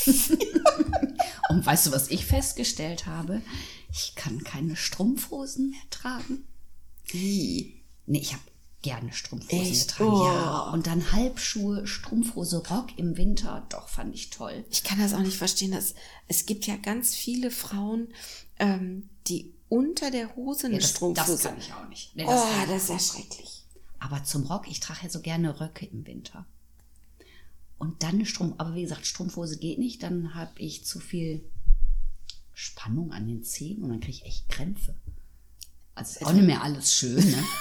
Und 1.50 1.66
weißt 1.66 1.88
du, 1.88 1.92
was 1.92 2.10
ich 2.10 2.26
festgestellt 2.26 3.06
habe? 3.06 3.42
Ich 3.92 4.16
kann 4.16 4.44
keine 4.44 4.76
Strumpfhosen 4.76 5.72
mehr 5.72 5.90
tragen. 5.90 6.48
Wie? 7.08 7.84
Nee, 8.06 8.20
ich 8.20 8.34
habe 8.34 8.44
gerne 8.82 9.12
Strumpfhosen 9.12 9.60
Echt? 9.60 9.88
getragen. 9.90 10.12
Oh. 10.12 10.26
Ja, 10.26 10.60
und 10.72 10.88
dann 10.88 11.12
Halbschuhe, 11.12 11.88
Strumpfhose, 11.88 12.64
Rock 12.70 12.98
im 12.98 13.18
Winter. 13.18 13.66
Doch, 13.70 13.90
fand 13.90 14.14
ich 14.14 14.30
toll. 14.30 14.66
Ich 14.70 14.84
kann 14.84 15.00
das 15.00 15.14
auch 15.14 15.20
nicht 15.20 15.38
verstehen. 15.38 15.72
Dass, 15.72 15.96
es 16.28 16.46
gibt 16.46 16.68
ja 16.68 16.76
ganz 16.78 17.16
viele 17.16 17.52
Frauen, 17.52 18.10
ähm, 18.60 19.10
die 19.28 19.57
unter 19.70 20.12
der 20.12 20.36
Hose 20.36 20.68
eine 20.68 20.76
Ja, 20.76 20.82
das, 20.82 20.90
Strumpfhose. 20.92 21.32
das 21.32 21.44
kann 21.44 21.58
ich 21.60 21.74
auch 21.74 21.88
nicht. 21.90 22.16
Nee, 22.16 22.26
das 22.26 22.42
oh, 22.42 22.68
das 22.68 22.84
ist 22.84 22.90
ja 22.90 23.00
schrecklich. 23.00 23.66
Aber 24.00 24.24
zum 24.24 24.44
Rock, 24.46 24.70
ich 24.70 24.80
trage 24.80 25.02
ja 25.04 25.10
so 25.10 25.22
gerne 25.22 25.60
Röcke 25.60 25.86
im 25.86 26.06
Winter. 26.06 26.46
Und 27.78 28.04
dann 28.04 28.16
eine 28.16 28.26
Strumpf, 28.26 28.56
aber 28.58 28.74
wie 28.76 28.82
gesagt, 28.82 29.06
Strumpfhose 29.06 29.58
geht 29.58 29.80
nicht, 29.80 30.02
dann 30.04 30.34
habe 30.34 30.60
ich 30.60 30.86
zu 30.86 31.00
viel 31.00 31.44
Spannung 32.54 33.12
an 33.12 33.28
den 33.28 33.44
Zehen 33.44 33.84
und 33.84 33.90
dann 33.90 34.00
kriege 34.00 34.18
ich 34.18 34.26
echt 34.26 34.50
Krämpfe. 34.50 34.96
Also 35.94 36.20
ist 36.20 36.26
auch 36.26 36.34
nicht 36.34 36.46
mehr 36.46 36.64
alles 36.64 36.94
schön, 36.94 37.16
ne? 37.16 37.44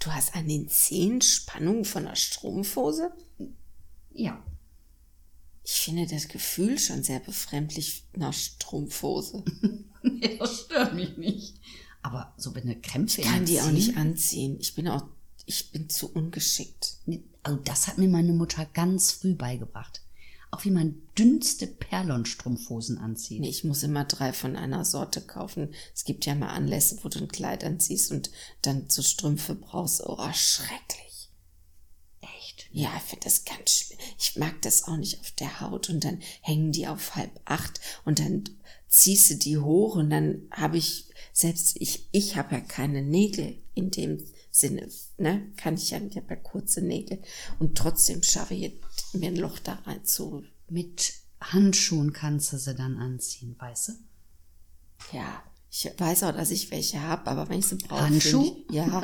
Du 0.00 0.12
hast 0.12 0.34
an 0.36 0.46
den 0.46 0.68
Zehen 0.68 1.20
Spannung 1.20 1.84
von 1.84 2.04
der 2.04 2.14
Strumpfhose? 2.14 3.10
Ja. 4.12 4.40
Ich 5.64 5.72
finde 5.72 6.06
das 6.06 6.28
Gefühl 6.28 6.78
schon 6.78 7.02
sehr 7.02 7.18
befremdlich 7.18 8.04
nach 8.14 8.32
Strumpfhose. 8.32 9.44
Nee, 10.02 10.36
das 10.38 10.60
stört 10.60 10.94
mich 10.94 11.16
nicht. 11.16 11.56
Aber 12.02 12.32
so 12.36 12.54
wenn 12.54 12.62
eine 12.64 12.80
Krämpfe 12.80 13.20
Ich 13.20 13.26
kann 13.26 13.44
die 13.44 13.60
auch 13.60 13.70
nicht 13.70 13.96
anziehen. 13.96 14.56
Ich 14.60 14.74
bin 14.74 14.88
auch, 14.88 15.04
ich 15.46 15.72
bin 15.72 15.88
zu 15.88 16.12
ungeschickt. 16.12 16.96
Also 17.42 17.58
das 17.64 17.86
hat 17.86 17.98
mir 17.98 18.08
meine 18.08 18.32
Mutter 18.32 18.64
ganz 18.66 19.12
früh 19.12 19.34
beigebracht. 19.34 20.02
Auch 20.50 20.64
wie 20.64 20.70
man 20.70 21.02
dünnste 21.18 21.66
Perlonstrumpfhosen 21.66 22.96
anzieht. 22.96 23.40
Nee, 23.40 23.50
ich 23.50 23.64
muss 23.64 23.82
immer 23.82 24.04
drei 24.04 24.32
von 24.32 24.56
einer 24.56 24.84
Sorte 24.84 25.20
kaufen. 25.20 25.74
Es 25.94 26.04
gibt 26.04 26.24
ja 26.24 26.34
mal 26.34 26.48
Anlässe, 26.48 26.98
wo 27.02 27.08
du 27.08 27.18
ein 27.18 27.28
Kleid 27.28 27.64
anziehst 27.64 28.10
und 28.10 28.30
dann 28.62 28.88
so 28.88 29.02
Strümpfe 29.02 29.54
brauchst. 29.54 30.02
Oh, 30.06 30.16
schrecklich. 30.32 31.28
Echt? 32.22 32.68
Ja, 32.72 32.90
ich 32.96 33.02
finde 33.02 33.24
das 33.24 33.44
ganz 33.44 33.70
schlimm. 33.70 33.98
Ich 34.18 34.36
mag 34.36 34.62
das 34.62 34.84
auch 34.84 34.96
nicht 34.96 35.20
auf 35.20 35.32
der 35.32 35.60
Haut 35.60 35.90
und 35.90 36.04
dann 36.04 36.22
hängen 36.40 36.72
die 36.72 36.86
auf 36.88 37.14
halb 37.14 37.38
acht 37.44 37.80
und 38.06 38.18
dann 38.18 38.44
ziehst 38.88 39.30
du 39.30 39.34
die 39.36 39.58
hoch 39.58 39.96
und 39.96 40.10
dann 40.10 40.42
habe 40.50 40.78
ich, 40.78 41.10
selbst 41.32 41.76
ich, 41.80 42.08
ich 42.12 42.36
habe 42.36 42.54
ja 42.54 42.60
keine 42.60 43.02
Nägel 43.02 43.58
in 43.74 43.90
dem 43.90 44.24
Sinne, 44.50 44.88
ne, 45.18 45.52
kann 45.56 45.74
ich 45.74 45.90
ja, 45.90 45.98
ich 45.98 46.16
habe 46.16 46.26
ja 46.30 46.36
kurze 46.36 46.80
Nägel 46.80 47.20
und 47.58 47.76
trotzdem 47.76 48.22
schaffe 48.22 48.54
ich 48.54 48.72
mir 49.12 49.28
ein 49.28 49.36
Loch 49.36 49.58
da 49.58 49.74
rein 49.84 50.04
zu, 50.04 50.42
Mit 50.68 51.12
Handschuhen 51.40 52.12
kannst 52.12 52.52
du 52.52 52.58
sie 52.58 52.74
dann 52.74 52.96
anziehen, 52.96 53.54
weißt 53.58 53.88
du? 53.88 53.92
ja, 55.12 55.42
ich 55.70 55.90
weiß 55.96 56.24
auch, 56.24 56.32
dass 56.32 56.50
ich 56.50 56.70
welche 56.70 57.02
habe, 57.02 57.30
aber 57.30 57.48
wenn 57.48 57.58
ich 57.58 57.66
sie 57.66 57.76
brauche, 57.76 58.02
Handschuh? 58.02 58.42
Find 58.42 58.64
ich, 58.68 58.74
ja, 58.74 59.02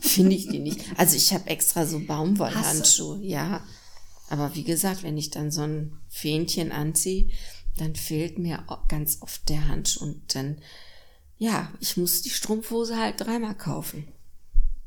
finde 0.00 0.34
ich 0.34 0.48
die 0.48 0.58
nicht. 0.58 0.80
Also 0.96 1.16
ich 1.16 1.32
habe 1.34 1.46
extra 1.48 1.86
so 1.86 2.00
Baumwollhandschuhe, 2.00 3.22
ja. 3.22 3.62
Aber 4.28 4.54
wie 4.54 4.64
gesagt, 4.64 5.02
wenn 5.02 5.18
ich 5.18 5.30
dann 5.30 5.50
so 5.50 5.62
ein 5.62 5.98
Fähnchen 6.08 6.72
anziehe, 6.72 7.28
dann 7.76 7.94
fehlt 7.94 8.38
mir 8.38 8.64
ganz 8.88 9.22
oft 9.22 9.48
der 9.48 9.68
Handschuh 9.68 10.04
und 10.04 10.34
dann, 10.34 10.58
ja, 11.38 11.72
ich 11.80 11.96
muss 11.96 12.22
die 12.22 12.30
Strumpfhose 12.30 12.98
halt 12.98 13.20
dreimal 13.20 13.54
kaufen. 13.54 14.08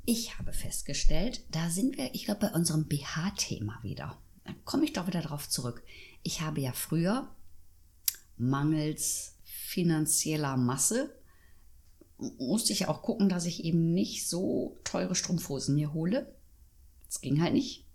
Ich 0.06 0.40
habe 0.40 0.54
festgestellt, 0.54 1.42
da 1.52 1.70
sind 1.70 1.98
wir, 1.98 2.14
ich 2.16 2.26
glaube, 2.26 2.48
bei 2.48 2.54
unserem 2.54 2.86
BH-Thema 2.86 3.80
wieder. 3.84 4.18
Da 4.46 4.54
komme 4.66 4.86
ich 4.86 4.94
doch 4.94 5.08
wieder 5.08 5.22
drauf 5.22 5.48
zurück. 5.48 5.84
Ich 6.24 6.42
habe 6.42 6.62
ja 6.62 6.74
früher 6.74 7.30
mangels 8.38 9.36
finanzieller 9.44 10.58
Masse 10.58 11.14
musste 12.38 12.74
ich 12.74 12.88
auch 12.88 13.02
gucken, 13.02 13.30
dass 13.30 13.46
ich 13.46 13.64
eben 13.64 13.94
nicht 13.94 14.28
so 14.28 14.78
teure 14.84 15.16
Strumpfhosen 15.16 15.76
mir 15.76 15.94
hole. 15.94 16.36
Das 17.06 17.22
ging 17.22 17.42
halt 17.42 17.54
nicht. 17.54 17.86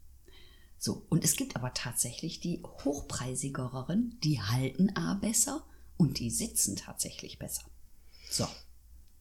So, 0.78 1.06
und 1.08 1.24
es 1.24 1.36
gibt 1.36 1.56
aber 1.56 1.72
tatsächlich 1.72 2.40
die 2.40 2.62
hochpreisigeren, 2.62 4.18
die 4.22 4.40
halten 4.40 4.94
A 4.96 5.14
besser 5.14 5.64
und 5.96 6.18
die 6.18 6.30
sitzen 6.30 6.76
tatsächlich 6.76 7.38
besser. 7.38 7.62
So, 8.30 8.46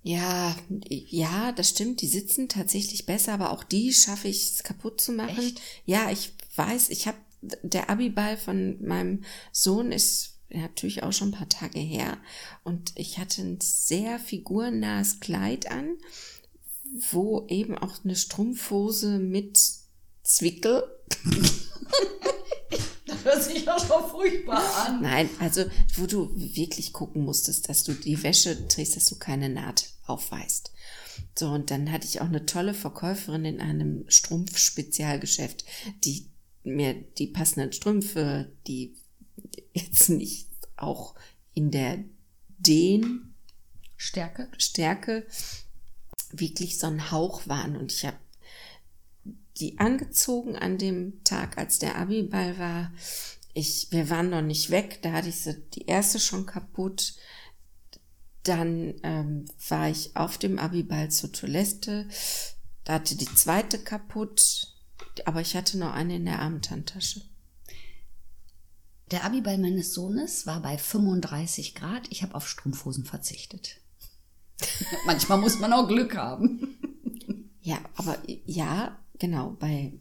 Ja, 0.01 0.55
ja, 0.89 1.53
das 1.53 1.69
stimmt. 1.69 2.01
Die 2.01 2.07
sitzen 2.07 2.49
tatsächlich 2.49 3.05
besser, 3.05 3.33
aber 3.33 3.51
auch 3.51 3.63
die 3.63 3.93
schaffe 3.93 4.27
ich 4.27 4.51
es 4.51 4.63
kaputt 4.63 4.99
zu 4.99 5.13
machen. 5.13 5.37
Echt? 5.37 5.61
Ja, 5.85 6.11
ich 6.11 6.33
weiß, 6.55 6.89
ich 6.89 7.07
habe 7.07 7.17
der 7.61 7.89
Abiball 7.89 8.37
von 8.37 8.85
meinem 8.85 9.23
Sohn 9.51 9.91
ist 9.91 10.33
natürlich 10.49 11.03
auch 11.03 11.11
schon 11.11 11.29
ein 11.29 11.37
paar 11.37 11.49
Tage 11.49 11.79
her. 11.79 12.17
Und 12.63 12.91
ich 12.95 13.17
hatte 13.17 13.41
ein 13.41 13.59
sehr 13.61 14.19
figurennahes 14.19 15.19
Kleid 15.19 15.71
an, 15.71 15.97
wo 17.11 17.45
eben 17.47 17.77
auch 17.77 18.03
eine 18.03 18.15
Strumpfhose 18.15 19.19
mit 19.19 19.59
Zwickel. 20.23 20.83
das 23.05 23.23
hört 23.23 23.43
sich 23.43 23.65
ja 23.65 23.77
schon 23.79 24.09
furchtbar 24.09 24.63
an. 24.85 25.01
Nein, 25.01 25.29
also 25.39 25.65
wo 25.95 26.05
du 26.05 26.31
wirklich 26.35 26.93
gucken 26.93 27.23
musstest, 27.23 27.69
dass 27.69 27.83
du 27.83 27.93
die 27.93 28.21
Wäsche 28.23 28.67
trägst, 28.67 28.95
dass 28.95 29.05
du 29.05 29.17
keine 29.17 29.49
Naht 29.49 29.89
aufweist. 30.05 30.71
So, 31.37 31.49
und 31.49 31.71
dann 31.71 31.91
hatte 31.91 32.07
ich 32.07 32.21
auch 32.21 32.25
eine 32.27 32.45
tolle 32.45 32.73
Verkäuferin 32.73 33.45
in 33.45 33.61
einem 33.61 34.05
Strumpfspezialgeschäft, 34.07 35.65
die 36.03 36.29
mir 36.63 36.93
die 36.93 37.27
passenden 37.27 37.71
Strümpfe, 37.73 38.51
die 38.67 38.95
jetzt 39.73 40.09
nicht 40.09 40.49
auch 40.75 41.15
in 41.53 41.71
der 41.71 41.99
Den 42.57 43.35
Stärke? 43.97 44.49
Stärke 44.57 45.25
wirklich 46.31 46.79
so 46.79 46.87
ein 46.87 47.11
Hauch 47.11 47.47
waren. 47.47 47.75
Und 47.75 47.91
ich 47.91 48.05
habe 48.05 48.17
die 49.57 49.79
angezogen 49.79 50.55
an 50.55 50.77
dem 50.77 51.23
Tag, 51.23 51.57
als 51.57 51.79
der 51.79 51.97
Abiball 51.97 52.57
war. 52.57 52.91
Ich, 53.53 53.87
wir 53.91 54.09
waren 54.09 54.29
noch 54.29 54.41
nicht 54.41 54.71
weg, 54.71 54.99
da 55.01 55.11
hatte 55.11 55.29
ich 55.29 55.43
so 55.43 55.53
die 55.73 55.85
erste 55.85 56.19
schon 56.19 56.45
kaputt. 56.45 57.13
Dann 58.43 58.95
ähm, 59.03 59.45
war 59.69 59.89
ich 59.89 60.15
auf 60.15 60.37
dem 60.37 60.59
Abiball 60.59 61.09
zur 61.11 61.31
Toilette, 61.31 62.07
da 62.83 62.93
hatte 62.93 63.15
die 63.15 63.33
zweite 63.33 63.79
kaputt, 63.79 64.73
aber 65.25 65.41
ich 65.41 65.55
hatte 65.55 65.77
noch 65.77 65.93
eine 65.93 66.17
in 66.17 66.25
der 66.25 66.39
Abendhandtasche. 66.39 67.21
Der 69.11 69.23
Abiball 69.23 69.57
meines 69.57 69.93
Sohnes 69.93 70.47
war 70.47 70.61
bei 70.61 70.77
35 70.77 71.75
Grad. 71.75 72.07
Ich 72.09 72.23
habe 72.23 72.35
auf 72.35 72.47
Strumpfhosen 72.47 73.05
verzichtet. 73.05 73.79
Manchmal 75.05 75.37
muss 75.37 75.59
man 75.59 75.71
auch 75.71 75.87
Glück 75.87 76.17
haben. 76.17 76.77
Ja, 77.61 77.77
aber 77.95 78.17
ja, 78.45 78.97
genau, 79.19 79.51
bei, 79.59 79.93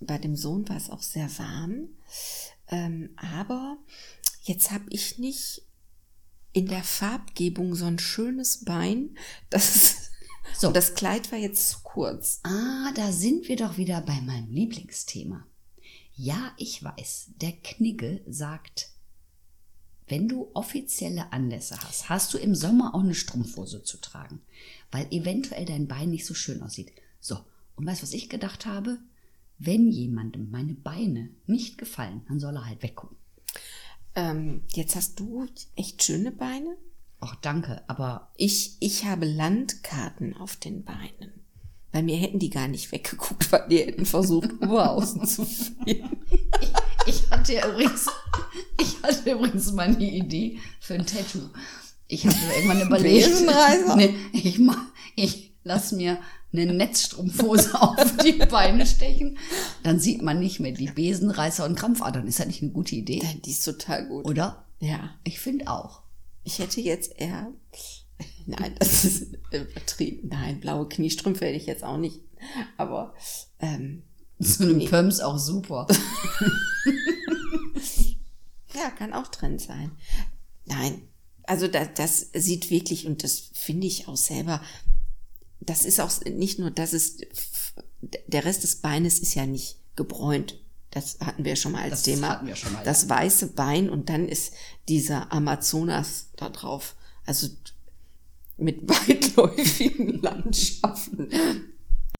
bei 0.00 0.18
dem 0.18 0.36
Sohn 0.36 0.68
war 0.68 0.76
es 0.76 0.90
auch 0.90 1.02
sehr 1.02 1.28
warm. 1.38 1.88
Ähm, 2.68 3.10
aber 3.16 3.78
jetzt 4.42 4.70
habe 4.70 4.84
ich 4.90 5.18
nicht 5.18 5.62
in 6.52 6.66
der 6.66 6.84
Farbgebung 6.84 7.74
so 7.74 7.86
ein 7.86 7.98
schönes 7.98 8.64
Bein. 8.64 9.16
Das, 9.50 10.10
so. 10.58 10.72
Das 10.72 10.94
Kleid 10.94 11.30
war 11.30 11.38
jetzt 11.38 11.68
zu 11.70 11.78
kurz. 11.82 12.40
Ah, 12.42 12.90
da 12.94 13.12
sind 13.12 13.48
wir 13.48 13.56
doch 13.56 13.76
wieder 13.76 14.00
bei 14.00 14.20
meinem 14.20 14.50
Lieblingsthema. 14.50 15.46
Ja, 16.14 16.52
ich 16.56 16.82
weiß, 16.82 17.30
der 17.36 17.52
Knigge 17.52 18.22
sagt, 18.26 18.90
wenn 20.08 20.28
du 20.28 20.50
offizielle 20.54 21.32
Anlässe 21.32 21.78
hast, 21.82 22.08
hast 22.08 22.34
du 22.34 22.38
im 22.38 22.54
Sommer 22.54 22.94
auch 22.94 23.00
eine 23.00 23.14
Strumpfhose 23.14 23.82
zu 23.82 23.98
tragen, 23.98 24.42
weil 24.90 25.06
eventuell 25.10 25.64
dein 25.64 25.88
Bein 25.88 26.10
nicht 26.10 26.26
so 26.26 26.34
schön 26.34 26.62
aussieht. 26.62 26.92
So, 27.20 27.38
und 27.82 27.88
weißt 27.88 28.00
du, 28.00 28.06
was 28.06 28.12
ich 28.12 28.28
gedacht 28.28 28.64
habe? 28.64 28.98
Wenn 29.58 29.90
jemandem 29.90 30.52
meine 30.52 30.74
Beine 30.74 31.30
nicht 31.46 31.78
gefallen, 31.78 32.22
dann 32.28 32.38
soll 32.38 32.54
er 32.54 32.66
halt 32.66 32.80
weggucken. 32.80 33.16
Ähm, 34.14 34.62
jetzt 34.72 34.94
hast 34.94 35.18
du 35.18 35.48
echt 35.74 36.00
schöne 36.00 36.30
Beine. 36.30 36.76
Ach, 37.18 37.34
danke, 37.34 37.82
aber. 37.88 38.30
Ich, 38.36 38.76
ich 38.78 39.04
habe 39.04 39.26
Landkarten 39.26 40.36
auf 40.36 40.54
den 40.54 40.84
Beinen. 40.84 41.32
Bei 41.90 42.04
mir 42.04 42.18
hätten 42.18 42.38
die 42.38 42.50
gar 42.50 42.68
nicht 42.68 42.92
weggeguckt, 42.92 43.50
weil 43.50 43.66
die 43.68 43.78
hätten 43.78 44.06
versucht, 44.06 44.52
Oberhausen 44.62 45.26
zu 45.26 45.44
finden. 45.44 46.22
Ich, 46.60 46.72
ich 47.06 47.30
hatte 47.32 47.54
ja 47.54 47.68
übrigens, 47.68 48.06
ich 48.80 49.02
hatte 49.02 49.32
übrigens 49.32 49.72
mal 49.72 49.88
eine 49.88 50.08
Idee 50.08 50.60
für 50.78 50.94
ein 50.94 51.04
Tattoo. 51.04 51.50
Ich 52.06 52.24
habe 52.28 52.36
irgendwann 52.54 52.86
überlegt. 52.86 53.28
nee, 53.96 54.14
ich 54.32 54.60
mach, 54.60 54.78
ich 55.16 55.51
lass 55.64 55.92
mir 55.92 56.18
eine 56.52 56.72
Netzstrumpfhose 56.72 57.74
auf 57.80 58.16
die 58.18 58.32
Beine 58.32 58.86
stechen. 58.86 59.38
Dann 59.82 59.98
sieht 59.98 60.22
man 60.22 60.38
nicht 60.40 60.60
mehr 60.60 60.72
die 60.72 60.90
Besenreißer 60.90 61.64
und 61.64 61.76
Krampfadern. 61.76 62.26
Ist 62.26 62.40
das 62.40 62.46
nicht 62.46 62.62
eine 62.62 62.72
gute 62.72 62.96
Idee? 62.96 63.22
Die 63.44 63.50
ist 63.50 63.64
total 63.64 64.06
gut. 64.06 64.26
Oder? 64.26 64.64
Ja. 64.80 65.10
Ich 65.24 65.40
finde 65.40 65.68
auch. 65.68 66.02
Ich 66.44 66.58
hätte 66.58 66.80
jetzt 66.80 67.18
eher 67.18 67.52
Nein, 68.46 68.74
das 68.78 69.04
ist 69.04 69.34
übertrieben. 69.50 70.28
Nein, 70.28 70.60
blaue 70.60 70.88
Kniestrümpfe 70.88 71.46
hätte 71.46 71.56
ich 71.56 71.66
jetzt 71.66 71.84
auch 71.84 71.98
nicht. 71.98 72.20
Aber 72.76 73.14
ähm, 73.60 74.02
so 74.38 74.64
eine 74.64 74.74
nee. 74.74 74.88
Pumps 74.88 75.20
auch 75.20 75.38
super. 75.38 75.86
ja, 78.74 78.90
kann 78.90 79.12
auch 79.12 79.28
drin 79.28 79.58
sein. 79.58 79.92
Nein, 80.64 81.02
also 81.44 81.68
das, 81.68 81.88
das 81.94 82.30
sieht 82.32 82.70
wirklich, 82.70 83.06
und 83.06 83.22
das 83.22 83.50
finde 83.54 83.86
ich 83.86 84.08
auch 84.08 84.16
selber, 84.16 84.62
das 85.66 85.84
ist 85.84 86.00
auch 86.00 86.10
nicht 86.24 86.58
nur, 86.58 86.70
dass 86.70 86.92
es, 86.92 87.18
der 88.26 88.44
Rest 88.44 88.62
des 88.62 88.76
Beines 88.76 89.18
ist 89.18 89.34
ja 89.34 89.46
nicht 89.46 89.78
gebräunt. 89.96 90.58
Das 90.90 91.18
hatten 91.20 91.44
wir 91.44 91.56
schon 91.56 91.72
mal 91.72 91.82
als 91.82 91.90
das 91.90 92.02
Thema. 92.02 92.28
Hatten 92.28 92.46
wir 92.46 92.56
schon 92.56 92.72
mal, 92.72 92.84
das 92.84 93.08
weiße 93.08 93.48
Bein 93.48 93.88
und 93.88 94.08
dann 94.08 94.28
ist 94.28 94.52
dieser 94.88 95.32
Amazonas 95.32 96.28
da 96.36 96.50
drauf. 96.50 96.96
Also 97.24 97.48
mit 98.58 98.88
weitläufigen 98.88 100.20
Landschaften. 100.20 101.30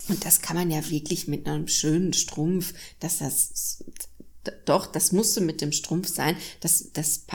Und 0.08 0.24
das 0.24 0.40
kann 0.40 0.56
man 0.56 0.70
ja 0.70 0.88
wirklich 0.90 1.28
mit 1.28 1.46
einem 1.46 1.68
schönen 1.68 2.12
Strumpf, 2.12 2.74
dass 2.98 3.18
das, 3.18 3.84
doch, 4.64 4.86
das 4.86 5.12
musste 5.12 5.40
mit 5.40 5.60
dem 5.60 5.72
Strumpf 5.72 6.08
sein. 6.08 6.36
Das, 6.60 6.92
das, 6.92 7.26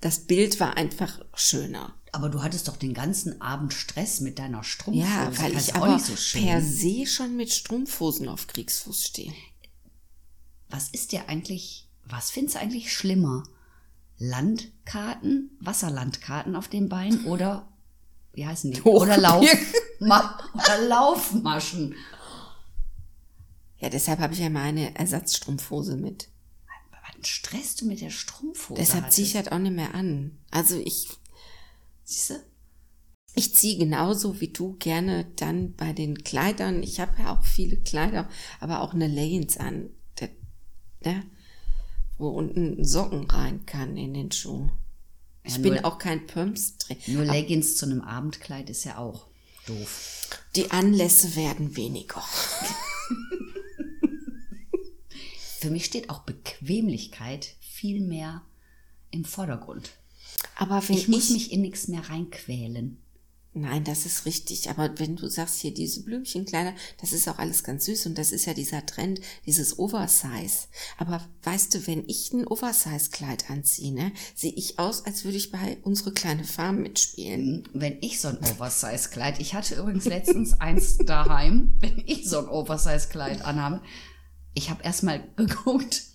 das 0.00 0.18
Bild 0.20 0.60
war 0.60 0.76
einfach 0.76 1.24
schöner. 1.34 1.94
Aber 2.12 2.28
du 2.28 2.42
hattest 2.42 2.68
doch 2.68 2.76
den 2.76 2.94
ganzen 2.94 3.40
Abend 3.40 3.72
Stress 3.72 4.20
mit 4.20 4.38
deiner 4.38 4.64
Strumpfhose. 4.64 5.06
Ja, 5.06 5.38
weil 5.38 5.56
ich 5.56 5.74
aber 5.74 5.98
so 5.98 6.14
per 6.38 6.60
se 6.60 7.06
schon 7.06 7.36
mit 7.36 7.52
Strumpfhosen 7.52 8.28
auf 8.28 8.46
Kriegsfuß 8.48 9.06
stehe. 9.06 9.32
Was 10.68 10.88
ist 10.88 11.12
dir 11.12 11.28
eigentlich, 11.28 11.88
was 12.04 12.30
findest 12.30 12.56
du 12.56 12.60
eigentlich 12.60 12.92
schlimmer? 12.92 13.44
Landkarten, 14.18 15.50
Wasserlandkarten 15.60 16.56
auf 16.56 16.68
dem 16.68 16.88
Bein 16.88 17.24
oder 17.24 17.68
wie 18.32 18.46
heißen 18.46 18.72
die? 18.72 18.82
Oder 18.82 19.16
Lauf, 19.16 19.46
oder 20.00 20.78
Laufmaschen. 20.86 21.94
Ja, 23.78 23.88
deshalb 23.88 24.20
habe 24.20 24.34
ich 24.34 24.40
ja 24.40 24.50
meine 24.50 24.94
Ersatzstrumpfhose 24.96 25.96
mit. 25.96 26.28
Was 27.18 27.28
stresst 27.28 27.80
du 27.80 27.86
mit 27.86 28.00
der 28.00 28.10
Strumpfhose? 28.10 28.80
Deshalb 28.80 29.10
ziehe 29.10 29.26
ich 29.26 29.36
halt 29.36 29.52
auch 29.52 29.58
nicht 29.58 29.74
mehr 29.74 29.94
an. 29.94 30.38
Also 30.50 30.76
ich, 30.76 31.08
siehste, 32.10 32.44
ich 33.34 33.54
ziehe 33.54 33.78
genauso 33.78 34.40
wie 34.40 34.48
du 34.48 34.74
gerne 34.78 35.26
dann 35.36 35.74
bei 35.74 35.92
den 35.92 36.24
Kleidern. 36.24 36.82
Ich 36.82 36.98
habe 36.98 37.22
ja 37.22 37.32
auch 37.32 37.44
viele 37.44 37.76
Kleider, 37.76 38.28
aber 38.58 38.80
auch 38.82 38.92
eine 38.92 39.06
Leggings 39.06 39.56
an, 39.56 39.90
der, 40.18 40.30
der, 41.04 41.22
wo 42.18 42.28
unten 42.28 42.84
Socken 42.84 43.30
rein 43.30 43.64
kann 43.66 43.96
in 43.96 44.14
den 44.14 44.32
Schuh. 44.32 44.68
Ich 45.44 45.56
ja, 45.56 45.62
bin 45.62 45.84
auch 45.84 45.98
kein 45.98 46.26
Pumps-Träger. 46.26 47.12
Nur 47.12 47.24
Leggings 47.24 47.76
zu 47.76 47.86
einem 47.86 48.00
Abendkleid 48.02 48.68
ist 48.68 48.84
ja 48.84 48.98
auch 48.98 49.26
doof. 49.66 50.28
Die 50.56 50.70
Anlässe 50.70 51.36
werden 51.36 51.76
weniger. 51.76 52.22
Für 55.60 55.70
mich 55.70 55.84
steht 55.84 56.10
auch 56.10 56.20
Bequemlichkeit 56.20 57.54
viel 57.60 58.00
mehr 58.00 58.42
im 59.10 59.24
Vordergrund. 59.24 59.92
Aber 60.60 60.86
wenn 60.86 60.96
ich 60.96 61.08
muss 61.08 61.30
ich 61.30 61.30
mich 61.30 61.52
in 61.52 61.62
nichts 61.62 61.88
mehr 61.88 62.08
reinquälen. 62.10 62.98
Nein, 63.54 63.82
das 63.82 64.04
ist 64.04 64.26
richtig. 64.26 64.68
Aber 64.68 64.96
wenn 64.98 65.16
du 65.16 65.26
sagst 65.26 65.60
hier 65.60 65.72
diese 65.72 66.04
Blümchenkleider, 66.04 66.74
das 67.00 67.12
ist 67.12 67.28
auch 67.28 67.38
alles 67.38 67.64
ganz 67.64 67.86
süß 67.86 68.06
und 68.06 68.18
das 68.18 68.30
ist 68.30 68.44
ja 68.44 68.52
dieser 68.52 68.84
Trend, 68.84 69.22
dieses 69.46 69.78
Oversize. 69.78 70.68
Aber 70.98 71.26
weißt 71.44 71.74
du, 71.74 71.86
wenn 71.86 72.04
ich 72.08 72.32
ein 72.32 72.46
Oversize-Kleid 72.46 73.48
anziehe, 73.48 73.92
ne, 73.92 74.12
sehe 74.34 74.52
ich 74.52 74.78
aus, 74.78 75.06
als 75.06 75.24
würde 75.24 75.38
ich 75.38 75.50
bei 75.50 75.78
unsere 75.82 76.12
kleine 76.12 76.44
Farm 76.44 76.82
mitspielen. 76.82 77.66
Wenn 77.72 77.96
ich 78.02 78.20
so 78.20 78.28
ein 78.28 78.38
Oversize-Kleid, 78.38 79.40
ich 79.40 79.54
hatte 79.54 79.76
übrigens 79.76 80.04
letztens 80.04 80.60
eins 80.60 80.98
daheim, 80.98 81.72
wenn 81.80 82.04
ich 82.06 82.28
so 82.28 82.38
ein 82.38 82.48
Oversize-Kleid 82.48 83.46
anhabe, 83.46 83.80
ich 84.52 84.68
habe 84.68 84.84
erstmal 84.84 85.24
geguckt, 85.36 86.09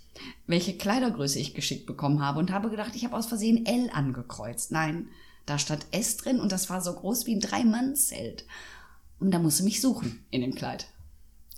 welche 0.48 0.78
Kleidergröße 0.78 1.40
ich 1.40 1.54
geschickt 1.54 1.86
bekommen 1.86 2.22
habe 2.22 2.40
und 2.40 2.52
habe 2.52 2.70
gedacht, 2.70 2.96
ich 2.96 3.06
habe 3.06 3.16
aus 3.16 3.28
Versehen 3.28 3.66
L 3.66 3.90
angekreuzt. 3.92 4.72
Nein, 4.72 5.10
da 5.46 5.60
stand 5.60 5.86
S 5.92 6.18
drin 6.18 6.40
und 6.40 6.52
das 6.52 6.70
war 6.70 6.82
so 6.82 6.94
groß 6.94 7.26
wie 7.26 7.36
ein 7.36 7.42
Drei-Mann-Zelt. 7.42 8.46
Und 9.20 9.32
da 9.32 9.40
musste 9.40 9.64
mich 9.64 9.82
suchen 9.82 10.26
in 10.32 10.42
dem 10.42 10.56
Kleid. 10.56 10.88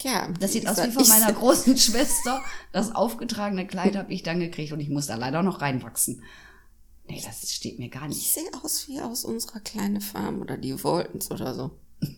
Ja, 0.01 0.27
das 0.39 0.53
sieht 0.53 0.67
aus 0.67 0.77
wie 0.77 0.91
von 0.91 1.07
meiner 1.07 1.33
großen 1.33 1.75
Schwester. 1.77 2.43
Das 2.71 2.93
aufgetragene 2.93 3.65
Kleid 3.65 3.95
habe 3.95 4.13
ich 4.13 4.23
dann 4.23 4.39
gekriegt 4.39 4.71
und 4.71 4.79
ich 4.79 4.89
muss 4.89 5.07
da 5.07 5.15
leider 5.15 5.41
noch 5.41 5.61
reinwachsen. 5.61 6.23
Nee, 7.09 7.21
das 7.25 7.51
steht 7.51 7.79
mir 7.79 7.89
gar 7.89 8.07
nicht. 8.07 8.19
Ich 8.19 8.31
sehe 8.31 8.49
aus 8.61 8.87
wie 8.87 8.99
aus 8.99 9.23
unserer 9.23 9.61
kleinen 9.61 10.01
Farm 10.01 10.41
oder 10.41 10.57
die 10.57 10.83
Wolltons 10.83 11.31
oder 11.31 11.55
so. 11.55 11.71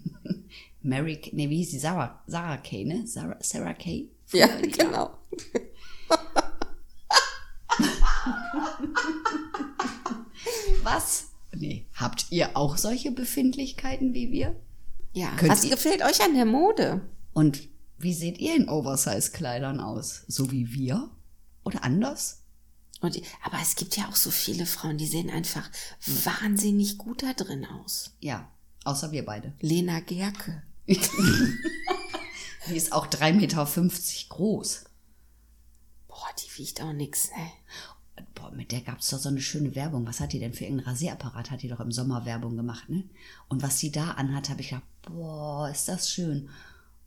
Mary, 0.82 1.22
nee, 1.32 1.50
wie 1.50 1.58
hieß 1.58 1.72
sie? 1.72 1.80
Sarah, 1.80 2.22
Sarah 2.28 2.58
Kay, 2.58 2.86
ne? 2.86 3.06
Sarah, 3.06 3.38
Sarah 3.40 3.74
Kay? 3.74 4.10
Ja, 4.32 4.48
genau. 4.62 5.12
Ihr 12.40 12.56
auch 12.56 12.78
solche 12.78 13.12
Befindlichkeiten 13.12 14.14
wie 14.14 14.32
wir? 14.32 14.56
Ja. 15.14 15.32
Könnt 15.36 15.52
Was 15.52 15.64
ihr- 15.64 15.72
gefällt 15.72 16.02
euch 16.04 16.22
an 16.24 16.34
der 16.36 16.46
Mode? 16.46 17.02
Und 17.34 17.68
wie 17.98 18.14
seht 18.14 18.38
ihr 18.38 18.56
in 18.56 18.70
Oversize-Kleidern 18.70 19.80
aus? 19.80 20.24
So 20.28 20.52
wie 20.52 20.72
wir? 20.74 21.10
Oder 21.64 21.84
anders? 21.84 22.44
Und, 23.02 23.20
aber 23.44 23.58
es 23.62 23.76
gibt 23.76 23.98
ja 23.98 24.08
auch 24.10 24.16
so 24.16 24.32
viele 24.32 24.66
Frauen, 24.66 24.98
die 24.98 25.08
sehen 25.08 25.30
einfach 25.30 25.70
wahnsinnig 26.24 26.98
gut 26.98 27.24
da 27.24 27.34
drin 27.34 27.66
aus. 27.66 28.12
Ja, 28.20 28.50
außer 28.84 29.12
wir 29.12 29.26
beide. 29.26 29.54
Lena 29.62 30.00
Gerke. 30.02 30.64
Die 32.68 32.76
ist 32.76 32.92
auch 32.94 33.08
3,50 33.08 33.34
Meter 33.34 33.66
groß. 34.30 34.84
Boah, 36.20 36.30
die 36.38 36.60
wiegt 36.60 36.82
auch 36.82 36.92
nix, 36.92 37.30
ne? 37.30 38.26
Boah, 38.36 38.52
mit 38.52 38.74
der 38.74 38.82
gab 38.82 39.00
es 39.00 39.10
doch 39.10 39.20
so 39.20 39.30
eine 39.30 39.40
schöne 39.40 39.76
Werbung. 39.76 40.06
Was 40.06 40.20
hat 40.20 40.34
die 40.34 40.40
denn 40.40 40.54
für 40.54 40.66
irgendeinen 40.66 40.90
Rasierapparat? 40.90 41.52
Hat 41.52 41.62
die 41.62 41.70
doch 41.70 41.80
im 41.80 41.94
Sommer 41.94 42.26
Werbung 42.26 42.58
gemacht, 42.58 42.90
ne? 42.90 43.06
Und 43.48 43.64
was 43.64 43.80
sie 43.80 43.92
da 43.92 44.12
anhat, 44.12 44.50
habe 44.50 44.60
ich 44.60 44.70
gedacht, 44.70 44.84
boah, 45.04 45.70
ist 45.70 45.88
das 45.88 46.12
schön. 46.12 46.50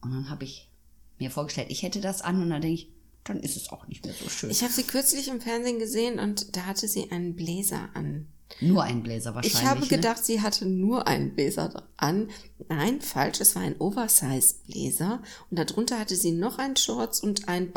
Und 0.01 0.13
dann 0.13 0.31
habe 0.31 0.45
ich 0.45 0.71
mir 1.19 1.31
vorgestellt, 1.31 1.71
ich 1.71 1.83
hätte 1.83 2.01
das 2.01 2.23
an 2.23 2.41
und 2.41 2.49
dann 2.49 2.63
denke 2.63 2.75
ich, 2.75 2.89
dann 3.25 3.41
ist 3.41 3.57
es 3.57 3.69
auch 3.71 3.87
nicht 3.87 4.05
mehr 4.05 4.15
so 4.15 4.29
schön. 4.31 4.51
Ich 4.51 4.63
habe 4.63 4.73
sie 4.73 4.85
kürzlich 4.85 5.29
im 5.29 5.41
Fernsehen 5.41 5.79
gesehen 5.79 6.19
und 6.19 6.57
da 6.57 6.65
hatte 6.65 6.89
sie 6.89 7.11
einen 7.11 7.37
Bläser 7.37 7.91
an. 7.93 8.27
Nur 8.61 8.83
ein 8.83 9.03
Bläser 9.03 9.35
wahrscheinlich. 9.35 9.61
Ich 9.61 9.67
habe 9.67 9.81
ne? 9.81 9.87
gedacht, 9.87 10.25
sie 10.25 10.41
hatte 10.41 10.67
nur 10.67 11.07
einen 11.07 11.35
Bläser 11.35 11.85
an. 11.97 12.29
Nein, 12.69 13.01
falsch, 13.01 13.41
es 13.41 13.55
war 13.55 13.63
ein 13.63 13.79
Oversize-Bläser 13.79 15.23
und 15.51 15.59
darunter 15.59 15.99
hatte 15.99 16.17
sie 16.17 16.33
noch 16.33 16.59
einen 16.59 16.77
Shorts 16.77 17.21
und 17.21 17.49
ein 17.49 17.75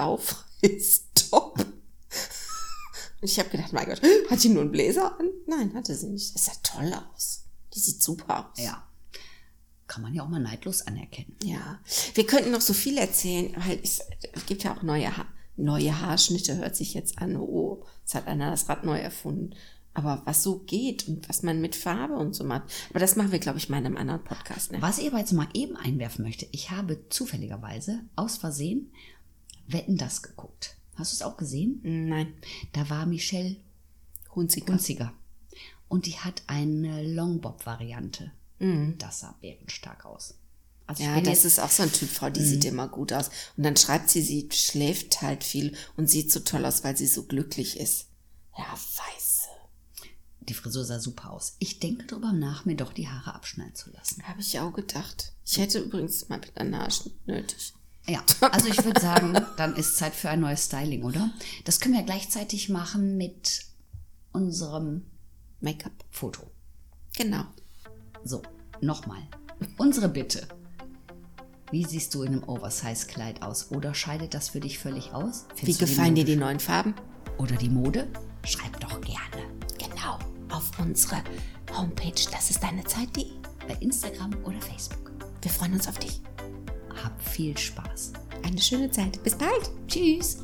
bauchfreies 0.65 1.05
Top. 1.13 1.59
Und 1.59 3.31
ich 3.31 3.39
habe 3.39 3.49
gedacht, 3.49 3.73
mein 3.73 3.85
Gott, 3.85 4.01
hat 4.29 4.39
sie 4.39 4.49
nur 4.49 4.61
einen 4.61 4.71
Bläser 4.71 5.17
an? 5.19 5.29
Nein, 5.47 5.73
hatte 5.73 5.95
sie 5.95 6.07
nicht. 6.07 6.35
Das 6.35 6.45
sah 6.45 6.53
toll 6.63 6.93
aus. 7.13 7.45
Die 7.73 7.79
sieht 7.79 8.01
super 8.01 8.51
aus. 8.51 8.63
Ja. 8.63 8.87
Kann 9.87 10.01
man 10.01 10.13
ja 10.13 10.23
auch 10.23 10.29
mal 10.29 10.39
neidlos 10.39 10.81
anerkennen. 10.81 11.35
Ja, 11.43 11.79
wir 12.15 12.25
könnten 12.25 12.51
noch 12.51 12.61
so 12.61 12.73
viel 12.73 12.97
erzählen, 12.97 13.53
weil 13.57 13.79
es, 13.83 14.01
es 14.33 14.45
gibt 14.45 14.63
ja 14.63 14.75
auch 14.75 14.81
neue, 14.81 15.15
ha 15.15 15.25
neue 15.57 16.01
Haarschnitte, 16.01 16.57
hört 16.57 16.75
sich 16.75 16.93
jetzt 16.93 17.19
an, 17.19 17.37
oh, 17.37 17.85
es 18.05 18.13
hat 18.15 18.27
einer 18.27 18.51
das 18.51 18.67
Rad 18.67 18.83
neu 18.83 18.97
erfunden. 18.97 19.55
Aber 19.93 20.23
was 20.25 20.43
so 20.43 20.59
geht 20.59 21.07
und 21.07 21.29
was 21.29 21.43
man 21.43 21.61
mit 21.61 21.75
Farbe 21.75 22.15
und 22.15 22.35
so 22.35 22.43
macht. 22.43 22.63
Aber 22.89 22.99
das 22.99 23.15
machen 23.15 23.31
wir, 23.31 23.39
glaube 23.39 23.59
ich, 23.59 23.69
mal 23.69 23.77
in 23.77 23.85
einem 23.85 23.97
anderen 23.97 24.23
Podcast. 24.23 24.71
Ne? 24.71 24.81
Was 24.81 24.97
ich 24.97 25.07
aber 25.07 25.19
jetzt 25.19 25.31
mal 25.31 25.47
eben 25.53 25.77
einwerfen 25.77 26.25
möchte, 26.25 26.47
ich 26.51 26.71
habe 26.71 27.07
zufälligerweise 27.09 28.01
aus 28.15 28.37
Versehen 28.37 28.91
Wetten 29.67 29.97
das 29.97 30.21
geguckt. 30.21 30.75
Hast 30.95 31.11
du 31.11 31.15
es 31.15 31.21
auch 31.21 31.37
gesehen? 31.37 31.79
Nein, 31.83 32.33
Da 32.73 32.89
war 32.89 33.05
Michelle 33.05 33.57
Hunziker. 34.33 34.73
Hunziger. 34.73 35.13
Und 35.87 36.05
die 36.05 36.17
hat 36.17 36.43
eine 36.47 37.03
Longbob-Variante. 37.13 38.31
Das 38.97 39.19
sah 39.19 39.35
bärenstark 39.41 40.05
aus. 40.05 40.35
Also 40.87 41.03
Ja, 41.03 41.19
das 41.19 41.27
jetzt, 41.27 41.43
Mhm. 41.43 41.47
ist 41.47 41.59
auch 41.59 41.69
so 41.69 41.83
ein 41.83 41.91
Typ 41.91 42.09
Frau, 42.09 42.29
die 42.29 42.43
sieht 42.43 42.63
immer 42.65 42.87
gut 42.87 43.11
aus. 43.11 43.29
Und 43.57 43.63
dann 43.63 43.75
schreibt 43.75 44.09
sie, 44.09 44.21
sie 44.21 44.47
schläft 44.51 45.21
halt 45.21 45.43
viel 45.43 45.75
und 45.97 46.09
sieht 46.09 46.31
so 46.31 46.39
toll 46.41 46.65
aus, 46.65 46.83
weil 46.83 46.95
sie 46.95 47.07
so 47.07 47.23
glücklich 47.23 47.79
ist. 47.79 48.07
Ja, 48.57 48.65
weiße. 48.71 49.49
die 50.47 50.53
Frisur 50.53 50.85
sah 50.85 50.99
super 50.99 51.31
aus. 51.31 51.55
Ich 51.57 51.79
denke 51.79 52.05
darüber 52.05 52.31
nach, 52.31 52.65
mir 52.65 52.75
doch 52.75 52.93
die 52.93 53.07
Haare 53.09 53.33
abschneiden 53.33 53.73
zu 53.73 53.89
lassen. 53.91 54.21
Habe 54.27 54.41
ich 54.41 54.59
auch 54.59 54.71
gedacht. 54.71 55.33
Ich 55.43 55.57
hätte 55.57 55.79
übrigens 55.79 56.29
mal 56.29 56.39
mit 56.39 56.53
Haarschnitt 56.55 57.27
nötig. 57.27 57.73
Ja, 58.07 58.23
also 58.51 58.67
ich 58.67 58.83
würde 58.83 59.01
sagen, 59.01 59.35
dann 59.57 59.75
ist 59.75 59.97
Zeit 59.97 60.13
für 60.13 60.29
ein 60.29 60.39
neues 60.39 60.65
Styling, 60.65 61.03
oder? 61.03 61.31
Das 61.63 61.79
können 61.79 61.95
wir 61.95 62.03
gleichzeitig 62.03 62.69
machen 62.69 63.17
mit 63.17 63.65
unserem 64.31 65.05
Make-up. 65.59 65.93
Foto. 66.11 66.43
Genau. 67.17 67.45
So, 68.23 68.43
nochmal. 68.81 69.21
Unsere 69.77 70.09
Bitte. 70.09 70.47
Wie 71.71 71.83
siehst 71.83 72.13
du 72.13 72.21
in 72.21 72.33
einem 72.33 72.43
Oversize-Kleid 72.43 73.41
aus? 73.41 73.71
Oder 73.71 73.95
scheidet 73.95 74.33
das 74.33 74.49
für 74.49 74.59
dich 74.59 74.77
völlig 74.77 75.13
aus? 75.13 75.45
Wie 75.55 75.61
Findest 75.61 75.81
du 75.81 75.85
gefallen 75.87 76.15
dir 76.15 76.25
die 76.25 76.35
neuen 76.35 76.59
Farben? 76.59 76.93
Oder 77.39 77.55
die 77.55 77.69
Mode? 77.69 78.07
Schreib 78.45 78.79
doch 78.79 79.01
gerne. 79.01 79.49
Genau, 79.79 80.19
auf 80.51 80.71
unsere 80.77 81.23
Homepage, 81.75 82.11
das 82.31 82.51
ist 82.51 82.61
deine 82.61 82.83
Zeit.de. 82.83 83.25
Bei 83.67 83.73
Instagram 83.79 84.35
oder 84.43 84.61
Facebook. 84.61 85.11
Wir 85.41 85.51
freuen 85.51 85.73
uns 85.73 85.87
auf 85.87 85.97
dich. 85.97 86.21
Hab 87.03 87.21
viel 87.21 87.57
Spaß. 87.57 88.13
Eine 88.43 88.61
schöne 88.61 88.91
Zeit. 88.91 89.21
Bis 89.23 89.35
bald. 89.35 89.69
Tschüss. 89.87 90.39